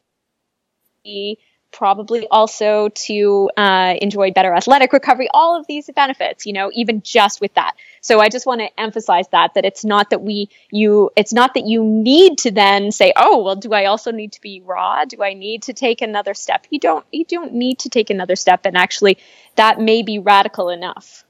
[1.72, 5.28] Probably also to uh, enjoy better athletic recovery.
[5.32, 7.74] All of these benefits, you know, even just with that.
[8.00, 11.54] So I just want to emphasize that that it's not that we you it's not
[11.54, 15.04] that you need to then say, oh well, do I also need to be raw?
[15.04, 16.66] Do I need to take another step?
[16.70, 19.18] You don't you don't need to take another step, and actually,
[19.56, 21.24] that may be radical enough.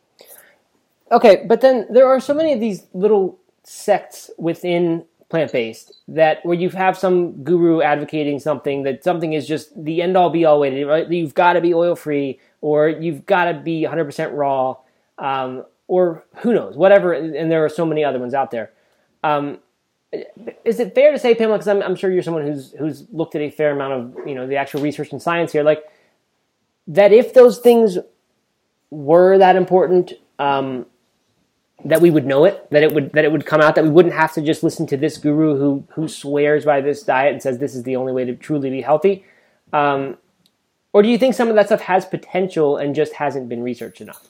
[1.12, 6.44] Okay, but then there are so many of these little sects within plant based that
[6.44, 10.44] where you have some guru advocating something that something is just the end all be
[10.44, 10.82] all way.
[10.82, 11.08] Right?
[11.08, 14.76] You've got to be oil free, or you've got to be 100% raw,
[15.18, 17.12] um, or who knows, whatever.
[17.12, 18.72] And there are so many other ones out there.
[19.22, 19.60] Um,
[20.64, 21.58] is it fair to say, Pamela?
[21.58, 24.34] Because I'm, I'm sure you're someone who's who's looked at a fair amount of you
[24.34, 25.84] know the actual research and science here, like
[26.88, 27.98] that if those things
[28.90, 30.12] were that important.
[30.40, 30.86] Um,
[31.84, 33.90] that we would know it, that it would that it would come out, that we
[33.90, 37.42] wouldn't have to just listen to this guru who who swears by this diet and
[37.42, 39.24] says this is the only way to truly be healthy,
[39.72, 40.16] um,
[40.92, 44.00] or do you think some of that stuff has potential and just hasn't been researched
[44.00, 44.26] enough?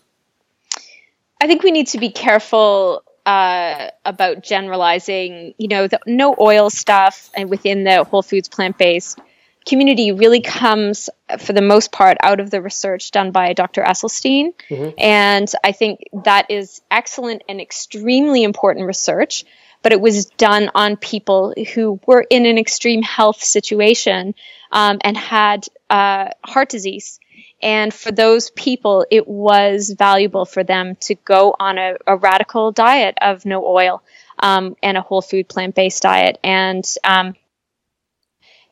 [1.40, 5.54] I think we need to be careful uh, about generalizing.
[5.58, 9.18] You know, the no oil stuff and within the whole foods plant based
[9.66, 13.82] community really comes for the most part out of the research done by Dr.
[13.82, 14.54] Esselstyn.
[14.68, 14.90] Mm-hmm.
[14.98, 19.44] And I think that is excellent and extremely important research,
[19.82, 24.34] but it was done on people who were in an extreme health situation
[24.72, 27.20] um, and had uh, heart disease.
[27.62, 32.72] And for those people, it was valuable for them to go on a, a radical
[32.72, 34.02] diet of no oil
[34.38, 36.38] um, and a whole food plant based diet.
[36.42, 37.34] And um,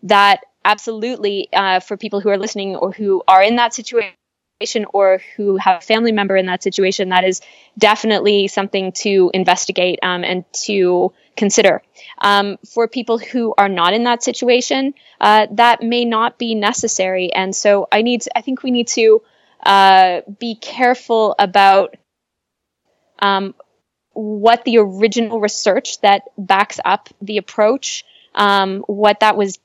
[0.04, 4.12] that absolutely uh, for people who are listening or who are in that situation
[4.92, 7.40] or who have a family member in that situation, that is
[7.78, 11.82] definitely something to investigate um, and to consider.
[12.18, 17.32] Um, for people who are not in that situation, uh, that may not be necessary.
[17.32, 19.22] And so I need, to, I think we need to
[19.64, 21.96] uh, be careful about
[23.20, 23.54] um,
[24.12, 28.04] what the original research that backs up the approach
[28.38, 29.58] um, what that was,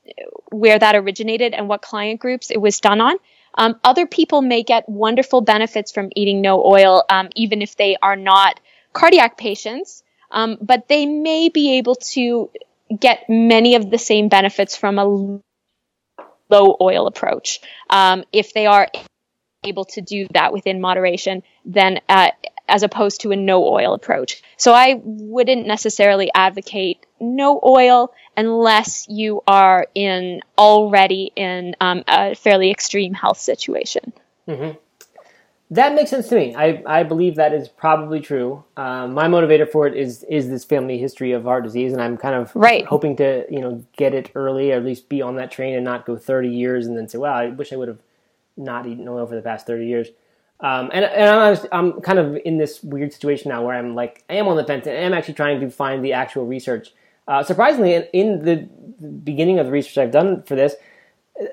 [0.54, 3.16] where that originated, and what client groups it was done on.
[3.56, 7.96] Um, other people may get wonderful benefits from eating no oil, um, even if they
[8.02, 8.58] are not
[8.92, 12.50] cardiac patients, um, but they may be able to
[12.98, 15.04] get many of the same benefits from a
[16.50, 18.88] low oil approach um, if they are
[19.64, 22.30] able to do that within moderation then uh,
[22.68, 24.42] as opposed to a no oil approach.
[24.56, 32.34] So I wouldn't necessarily advocate no oil unless you are in already in um, a
[32.34, 34.12] fairly extreme health situation.
[34.48, 34.78] Mm-hmm.
[35.70, 36.54] That makes sense to me.
[36.54, 38.62] I, I believe that is probably true.
[38.76, 42.16] Um, my motivator for it is is this family history of heart disease, and I'm
[42.16, 42.84] kind of right.
[42.84, 45.82] hoping to you know get it early, or at least be on that train and
[45.82, 47.98] not go 30 years and then say, "Wow, I wish I would have
[48.56, 50.08] not eaten oil for the past 30 years."
[50.60, 54.24] Um, and and I'm, I'm kind of in this weird situation now where I'm like
[54.30, 56.92] I am on the fence and I'm actually trying to find the actual research.
[57.26, 58.56] Uh, surprisingly, in, in the
[59.24, 60.74] beginning of the research I've done for this,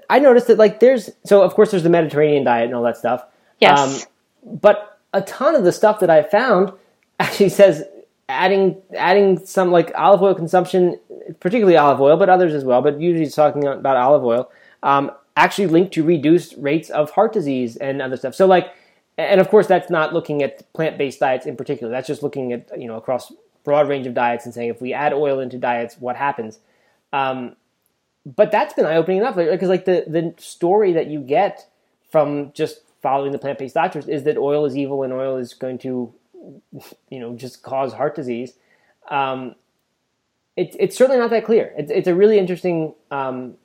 [0.09, 2.97] I noticed that like there's so of course there's the Mediterranean diet and all that
[2.97, 3.23] stuff.
[3.59, 4.05] Yes.
[4.45, 6.71] Um, but a ton of the stuff that I found
[7.19, 7.83] actually says
[8.29, 10.99] adding adding some like olive oil consumption,
[11.39, 12.81] particularly olive oil, but others as well.
[12.81, 14.51] But usually it's talking about olive oil.
[14.83, 18.35] Um, actually linked to reduced rates of heart disease and other stuff.
[18.35, 18.73] So like
[19.17, 21.91] and of course that's not looking at plant-based diets in particular.
[21.91, 23.33] That's just looking at you know across
[23.63, 26.59] broad range of diets and saying if we add oil into diets what happens?
[27.11, 27.55] Um,
[28.25, 31.67] but that's been eye-opening enough because like the, the story that you get
[32.11, 35.79] from just following the plant-based doctors is that oil is evil and oil is going
[35.79, 36.13] to
[37.09, 38.53] you know just cause heart disease.
[39.09, 39.55] Um,
[40.55, 41.73] it, it's certainly not that clear.
[41.77, 43.55] It's, it's a really interesting um,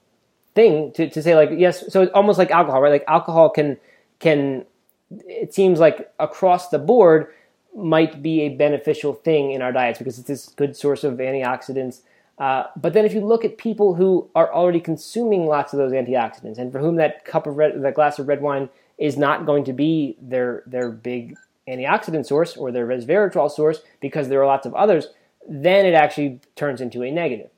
[0.56, 3.76] thing to, to say like yes so it's almost like alcohol right like alcohol can
[4.18, 4.64] can
[5.10, 7.28] it seems like across the board
[7.76, 12.00] might be a beneficial thing in our diets because it's this good source of antioxidants.
[12.38, 15.92] Uh, but then if you look at people who are already consuming lots of those
[15.92, 19.46] antioxidants and for whom that cup of red, that glass of red wine is not
[19.46, 21.36] going to be their their big
[21.68, 25.08] antioxidant source or their resveratrol source because there are lots of others,
[25.48, 27.50] then it actually turns into a negative.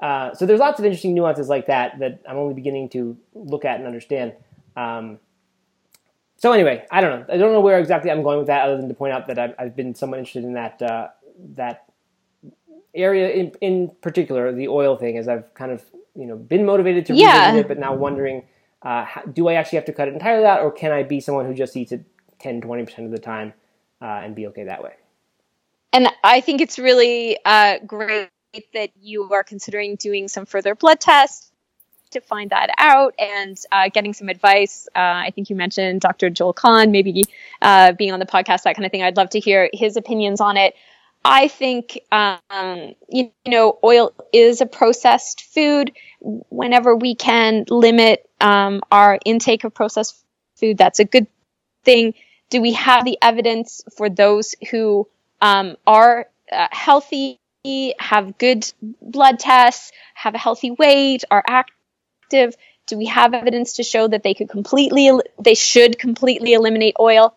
[0.00, 3.64] Uh, so there's lots of interesting nuances like that that I'm only beginning to look
[3.64, 4.34] at and understand.
[4.76, 5.18] Um,
[6.36, 7.34] so anyway, I don't know.
[7.34, 9.38] I don't know where exactly I'm going with that, other than to point out that
[9.38, 11.08] I've, I've been somewhat interested in that uh,
[11.54, 11.86] that
[12.94, 15.82] area in, in particular, the oil thing, as I've kind of
[16.14, 17.46] you know been motivated to Yeah.
[17.46, 18.42] revisit it, but now wondering,
[18.82, 21.20] uh, how, do I actually have to cut it entirely out, or can I be
[21.20, 22.04] someone who just eats it
[22.40, 23.54] 10, 20 percent of the time
[24.02, 24.92] uh, and be okay that way?
[25.94, 28.28] And I think it's really uh, great
[28.74, 31.50] that you are considering doing some further blood tests
[32.10, 34.88] to find that out and uh, getting some advice.
[34.94, 36.30] Uh, I think you mentioned Dr.
[36.30, 37.24] Joel Kahn, maybe
[37.60, 39.02] uh, being on the podcast, that kind of thing.
[39.02, 40.74] I'd love to hear his opinions on it.
[41.24, 42.38] I think, um,
[43.08, 45.92] you, you know, oil is a processed food.
[46.20, 50.16] Whenever we can limit um, our intake of processed
[50.54, 51.26] food, that's a good
[51.84, 52.14] thing.
[52.48, 55.08] Do we have the evidence for those who
[55.40, 57.40] um, are uh, healthy,
[57.98, 62.56] have good blood tests, have a healthy weight, are active?
[62.86, 65.10] Do we have evidence to show that they could completely,
[65.40, 67.34] they should completely eliminate oil?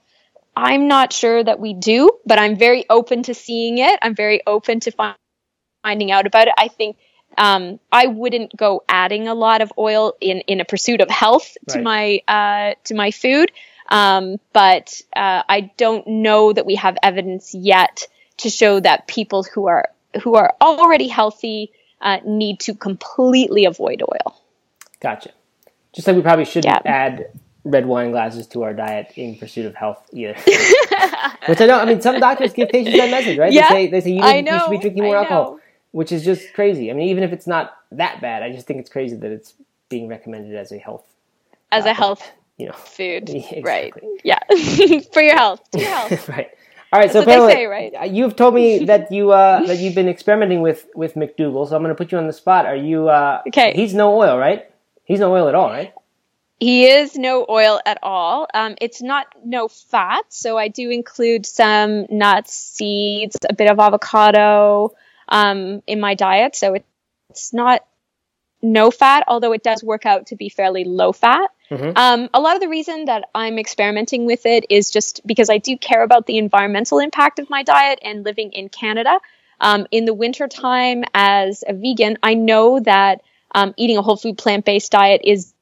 [0.56, 3.98] I'm not sure that we do, but I'm very open to seeing it.
[4.02, 5.16] I'm very open to fi-
[5.84, 6.54] finding out about it.
[6.58, 6.98] I think
[7.38, 11.56] um, I wouldn't go adding a lot of oil in, in a pursuit of health
[11.70, 13.52] to my uh, to my food,
[13.88, 18.08] um, but uh, I don't know that we have evidence yet
[18.38, 19.86] to show that people who are
[20.24, 24.40] who are already healthy uh, need to completely avoid oil.
[25.00, 25.32] Gotcha.
[25.94, 26.92] Just like we probably shouldn't Yeah.
[26.92, 27.28] add
[27.66, 30.34] red wine glasses to our diet in pursuit of health either.
[31.48, 31.80] Which I know.
[31.80, 33.52] I mean, some doctors give patients that message, right?
[33.52, 35.60] Yeah, they say they say you, need- you should be drinking more alcohol, know.
[35.92, 36.90] which is just crazy.
[36.90, 39.54] I mean, even if it's not that bad, I just think it's crazy that it's
[39.90, 41.06] being recommended as a health,
[41.72, 42.74] As a health you know.
[42.74, 43.94] food, Yeah, right?
[44.24, 44.40] Yeah,
[45.14, 46.30] for your health, to your health.
[46.30, 46.50] right.
[46.92, 47.12] All right.
[47.12, 47.94] so what they Pamela, say, right?
[48.02, 51.76] uh, you've told me that you uh, that you've been experimenting with with McDougall, so
[51.76, 52.66] I'm going to put you on the spot.
[52.66, 53.10] Are you?
[53.10, 53.74] Uh, Okay.
[53.76, 54.70] He's no oil, right?
[55.06, 55.94] He's no oil at all, right?
[56.60, 58.48] He is no oil at all.
[58.54, 63.80] Um, it's not no fat, so I do include some nuts, seeds, a bit of
[63.80, 64.94] avocado
[65.30, 66.56] um, in my diet.
[66.58, 66.76] So
[67.30, 67.86] it's not
[68.62, 71.50] no fat, although it does work out to be fairly low fat.
[71.72, 71.94] Mhm.
[71.96, 75.58] Um, a lot of the reason that I'm experimenting with it is just because I
[75.58, 79.20] do care about the environmental impact of my diet and living in Canada.
[79.62, 83.22] Um, in the wintertime, as a vegan, I know that
[83.54, 85.54] um, eating a whole food plant based diet is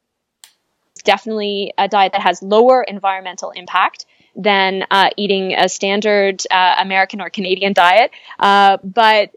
[1.03, 7.21] definitely a diet that has lower environmental impact than uh, eating a standard uh, American
[7.21, 8.11] or Canadian diet.
[8.39, 9.35] Uh, but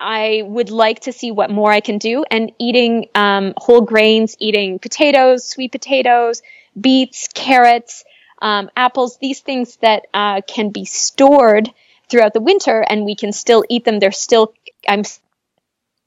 [0.00, 2.24] I would like to see what more I can do.
[2.30, 6.42] And eating um, whole grains, eating potatoes, sweet potatoes,
[6.80, 8.04] beets, carrots,
[8.40, 11.70] um, apples, these things that uh, can be stored
[12.08, 13.98] throughout the winter and we can still eat them.
[13.98, 14.54] They're still,
[14.88, 15.02] I'm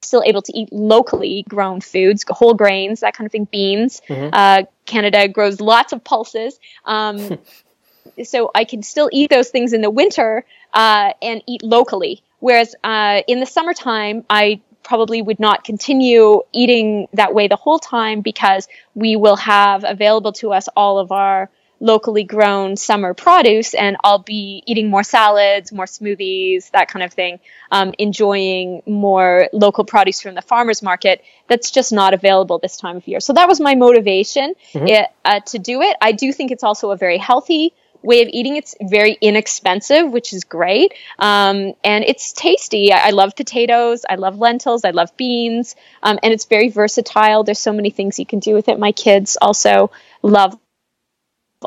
[0.02, 4.02] still able to eat locally grown foods, whole grains, that kind of thing, beans.
[4.34, 6.60] Uh, Canada grows lots of pulses.
[6.86, 7.40] Um,
[8.24, 12.24] so I can still eat those things in the winter uh, and eat locally.
[12.42, 17.80] Whereas uh, in the summertime, I probably would not continue eating that way the whole
[17.80, 23.74] time because we will have available to us all of our locally grown summer produce
[23.74, 27.40] and I'll be eating more salads, more smoothies, that kind of thing,
[27.72, 32.98] um, enjoying more local produce from the farmer's market that's just not available this time
[32.98, 33.20] of year.
[33.20, 34.54] So that was my motivation
[34.88, 35.98] it, uh, to do it.
[36.00, 38.56] I do think it's also a very healthy way of eating.
[38.56, 40.94] It's very inexpensive, which is great.
[41.20, 42.92] Um, and it's tasty.
[42.92, 44.06] I, I love potatoes.
[44.10, 44.84] I love lentils.
[44.86, 45.76] I love beans.
[46.04, 47.44] Um, and it's very versatile.
[47.44, 48.80] There's so many things you can do with it.
[48.80, 49.92] My kids also
[50.22, 50.58] love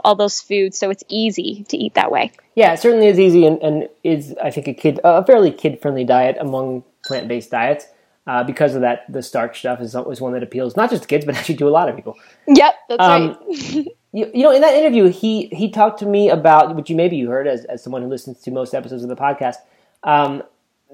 [0.03, 2.33] all those foods, so it's easy to eat that way.
[2.57, 5.81] Yeah, it certainly is easy and, and is I think a kid a fairly kid
[5.81, 7.87] friendly diet among plant based diets.
[8.27, 11.09] Uh, because of that, the starch stuff is always one that appeals not just to
[11.09, 12.17] kids, but actually to a lot of people.
[12.49, 13.87] Yep, that's Um, right.
[14.15, 17.17] You, you know, in that interview, he he talked to me about which you maybe
[17.17, 19.57] you heard as as someone who listens to most episodes of the podcast.
[20.05, 20.45] Um,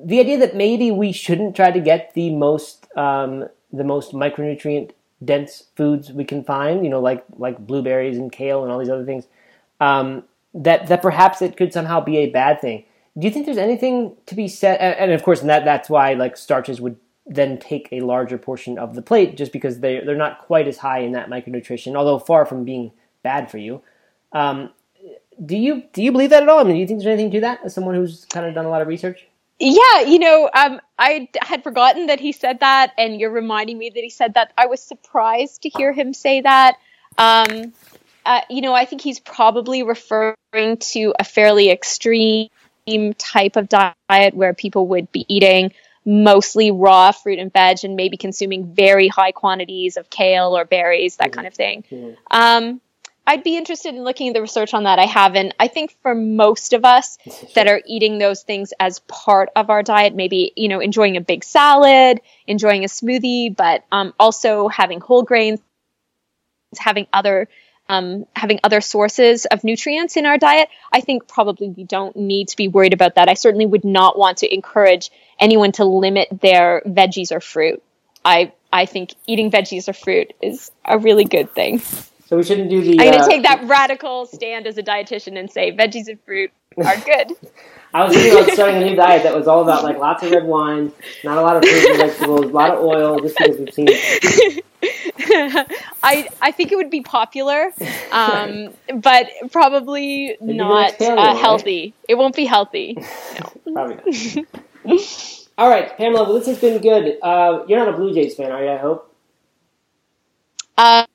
[0.02, 4.92] the idea that maybe we shouldn't try to get the most um, the most micronutrient
[5.22, 6.82] dense foods we can find.
[6.82, 9.26] You know, like like blueberries and kale and all these other things.
[9.80, 10.24] Um,
[10.54, 12.84] that that perhaps it could somehow be a bad thing.
[13.18, 14.78] Do you think there's anything to be said?
[14.80, 18.94] And, of course, that that's why like starches would then take a larger portion of
[18.94, 22.46] the plate, just because they they're not quite as high in that micronutrition, although far
[22.46, 22.92] from being
[23.22, 23.82] bad for you.
[24.32, 24.70] Um,
[25.44, 26.58] do you do you believe that at all?
[26.58, 27.60] I mean, do you think there's anything to that?
[27.64, 29.26] As someone who's kind of done a lot of research.
[29.58, 33.90] Yeah, you know, um, I had forgotten that he said that, and you're reminding me
[33.90, 34.52] that he said that.
[34.56, 36.78] I was surprised to hear him say that.
[37.18, 37.74] Um,
[38.24, 42.48] uh, you know, I think he's probably referring to a fairly extreme
[43.18, 45.72] type of diet where people would be eating
[46.06, 51.16] mostly raw fruit and veg and maybe consuming very high quantities of kale or berries,
[51.16, 51.34] that mm-hmm.
[51.34, 51.84] kind of thing.
[51.90, 52.14] Mm-hmm.
[52.30, 52.80] Um,
[53.26, 54.98] I'd be interested in looking at the research on that.
[54.98, 55.54] I haven't.
[55.60, 57.18] I think for most of us
[57.54, 61.20] that are eating those things as part of our diet, maybe you know enjoying a
[61.20, 65.60] big salad, enjoying a smoothie, but um, also having whole grains,
[66.78, 67.48] having other
[67.88, 70.68] um, having other sources of nutrients in our diet.
[70.92, 73.28] I think probably we don't need to be worried about that.
[73.28, 75.10] I certainly would not want to encourage
[75.40, 77.82] anyone to limit their veggies or fruit.
[78.24, 81.82] I I think eating veggies or fruit is a really good thing.
[82.30, 82.92] So we shouldn't do the.
[82.92, 86.22] I'm going to uh, take that radical stand as a dietitian and say veggies and
[86.22, 87.32] fruit are good.
[87.92, 90.30] I was thinking about starting a new diet that was all about like lots of
[90.30, 90.92] red wine,
[91.24, 93.88] not a lot of fruit and vegetables, a lot of oil, just because we've seen
[93.90, 94.64] it.
[96.04, 97.72] I I think it would be popular,
[98.12, 101.82] um, but probably not uh, healthy.
[101.82, 102.10] Right?
[102.10, 102.96] It won't be healthy.
[103.66, 103.74] No.
[103.74, 104.44] probably
[104.86, 105.48] not.
[105.58, 106.24] all right, Pamela.
[106.24, 107.18] Well, this has been good.
[107.20, 108.70] Uh, you're not a Blue Jays fan, are you?
[108.70, 109.14] I hope.
[110.78, 111.06] Uh,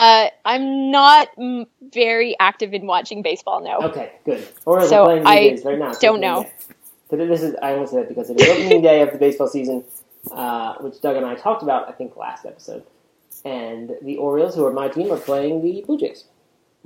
[0.00, 3.78] uh, I'm not m- very active in watching baseball now.
[3.88, 4.48] Okay, good.
[4.64, 5.92] Or so playing I right now.
[5.92, 6.48] Don't know.
[7.10, 9.18] But this is I only say that because it is the opening day of the
[9.18, 9.84] baseball season,
[10.30, 12.84] uh, which Doug and I talked about I think last episode.
[13.44, 16.24] And the Orioles, who are my team, are playing the Blue Jays.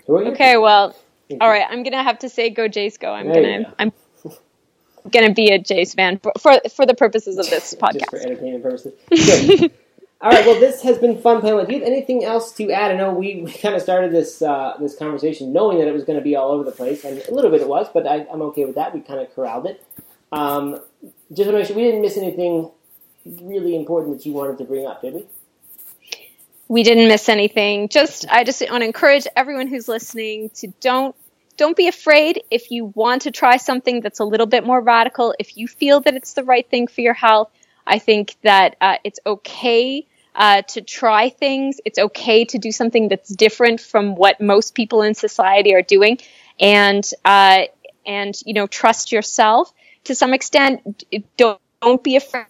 [0.07, 0.31] Who are you?
[0.33, 0.95] Okay, well,
[1.41, 1.67] all right.
[1.69, 3.13] I'm gonna have to say go Jays go.
[3.13, 3.73] I'm there gonna go.
[3.79, 3.93] I'm
[5.11, 7.93] gonna be a Jays fan for for, for the purposes of this podcast.
[8.01, 9.71] Just for entertainment purposes.
[10.25, 10.47] All right.
[10.47, 11.67] Well, this has been fun, Pamela.
[11.67, 12.91] Do you have anything else to add?
[12.91, 16.05] I know we, we kind of started this uh, this conversation knowing that it was
[16.05, 18.27] going to be all over the place, and a little bit it was, but I,
[18.33, 18.95] am okay with that.
[18.95, 19.85] We kind of corralled it.
[20.33, 20.81] Um,
[21.31, 22.71] just want to make sure we didn't miss anything
[23.43, 25.27] really important that you wanted to bring up, did we?
[26.69, 27.91] We didn't miss anything.
[27.91, 31.15] Just I just want to encourage everyone who's listening to don't
[31.59, 35.35] don't be afraid if you want to try something that's a little bit more radical.
[35.39, 37.51] If you feel that it's the right thing for your health,
[37.87, 41.81] I think that uh, it's okay uh, to try things.
[41.85, 46.19] It's okay to do something that's different from what most people in society are doing,
[46.59, 47.65] and uh,
[48.07, 49.73] and you know trust yourself
[50.05, 51.05] to some extent.
[51.37, 52.47] Don't don't be afraid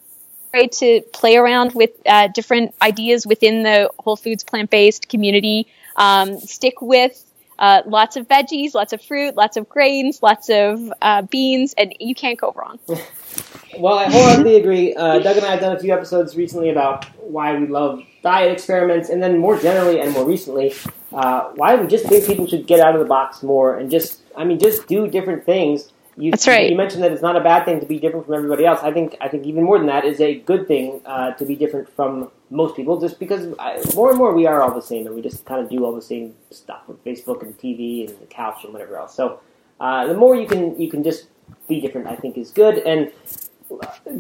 [0.71, 5.67] to play around with uh, different ideas within the Whole Foods plant based community.
[5.97, 10.93] Um, stick with uh, lots of veggies, lots of fruit, lots of grains, lots of
[11.01, 12.79] uh, beans, and you can't go wrong.
[13.79, 14.95] well, I wholeheartedly agree.
[14.95, 18.53] Uh, Doug and I have done a few episodes recently about why we love diet
[18.53, 20.75] experiments, and then more generally and more recently,
[21.13, 24.23] uh, why we just think people should get out of the box more and just,
[24.37, 26.71] I mean, just do different things you, That's right.
[26.71, 28.81] You mentioned that it's not a bad thing to be different from everybody else.
[28.83, 31.57] I think I think even more than that is a good thing uh, to be
[31.57, 35.07] different from most people, just because I, more and more we are all the same,
[35.07, 38.19] and we just kind of do all the same stuff with Facebook and TV and
[38.21, 39.15] the couch and whatever else.
[39.15, 39.41] So
[39.81, 41.27] uh, the more you can you can just
[41.69, 42.79] be different, I think is good.
[42.79, 43.11] And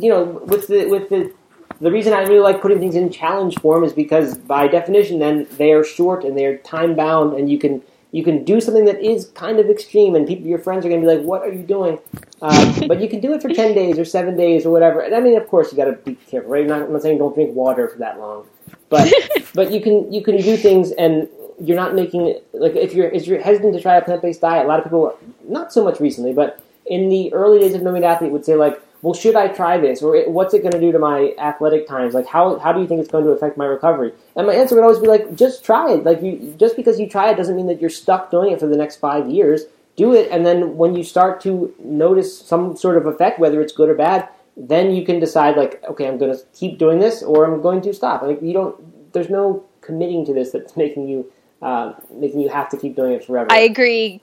[0.02, 1.32] you know, with the with the
[1.80, 5.46] the reason I really like putting things in challenge form is because by definition, then
[5.56, 7.82] they are short and they are time bound, and you can
[8.14, 11.00] you can do something that is kind of extreme, and people, your friends are going
[11.00, 11.98] to be like, "What are you doing?"
[12.40, 15.00] Uh, but you can do it for ten days or seven days or whatever.
[15.00, 16.62] And I mean, of course, you got to be careful, right?
[16.62, 18.46] I'm not, I'm not saying don't drink water for that long,
[18.88, 19.12] but
[19.54, 21.28] but you can you can do things, and
[21.60, 24.64] you're not making like if you're if you're hesitant to try a plant based diet.
[24.64, 25.18] A lot of people,
[25.48, 28.54] not so much recently, but in the early days of No Meat Athlete, would say
[28.54, 30.02] like, well, should I try this?
[30.02, 32.14] Or what's it going to do to my athletic times?
[32.14, 34.14] Like, how, how do you think it's going to affect my recovery?
[34.34, 36.04] And my answer would always be like, just try it.
[36.04, 38.66] Like, you, just because you try it doesn't mean that you're stuck doing it for
[38.66, 39.64] the next five years.
[39.96, 43.74] Do it, and then when you start to notice some sort of effect, whether it's
[43.74, 44.26] good or bad,
[44.56, 47.82] then you can decide like, okay, I'm going to keep doing this, or I'm going
[47.82, 48.22] to stop.
[48.22, 49.12] Like, you don't.
[49.12, 51.30] There's no committing to this that's making you
[51.62, 53.52] uh, making you have to keep doing it forever.
[53.52, 54.20] I agree.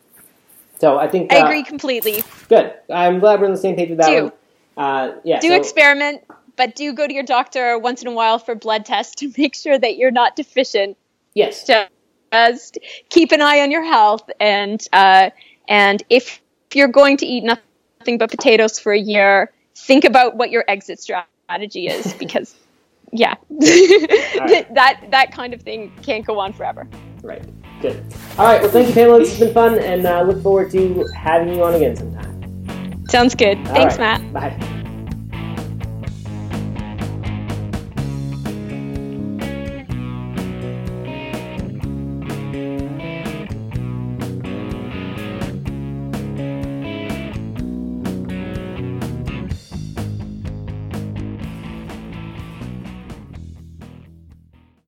[0.79, 2.23] So I think I uh, agree completely.
[2.49, 2.73] Good.
[2.89, 4.23] I'm glad we're on the same page with that do.
[4.23, 4.31] one.
[4.77, 6.23] Uh, yeah, do so, experiment,
[6.55, 9.55] but do go to your doctor once in a while for blood tests to make
[9.55, 10.97] sure that you're not deficient.
[11.33, 11.65] Yes.
[11.65, 12.77] Just
[13.09, 15.31] keep an eye on your health, and uh,
[15.67, 16.41] and if
[16.73, 21.01] you're going to eat nothing but potatoes for a year, think about what your exit
[21.01, 22.55] strategy is because.
[23.11, 24.73] yeah, right.
[24.73, 26.87] that that kind of thing can't go on forever.
[27.21, 27.43] Right.
[27.81, 28.01] Good.
[28.37, 28.61] All right.
[28.61, 29.19] Well, thank you, Pamela.
[29.19, 32.40] This has been fun, and uh, look forward to having you on again sometime.
[33.11, 33.57] Sounds good.
[33.57, 34.21] All Thanks, right.
[34.21, 34.33] Matt.
[34.33, 34.77] Bye.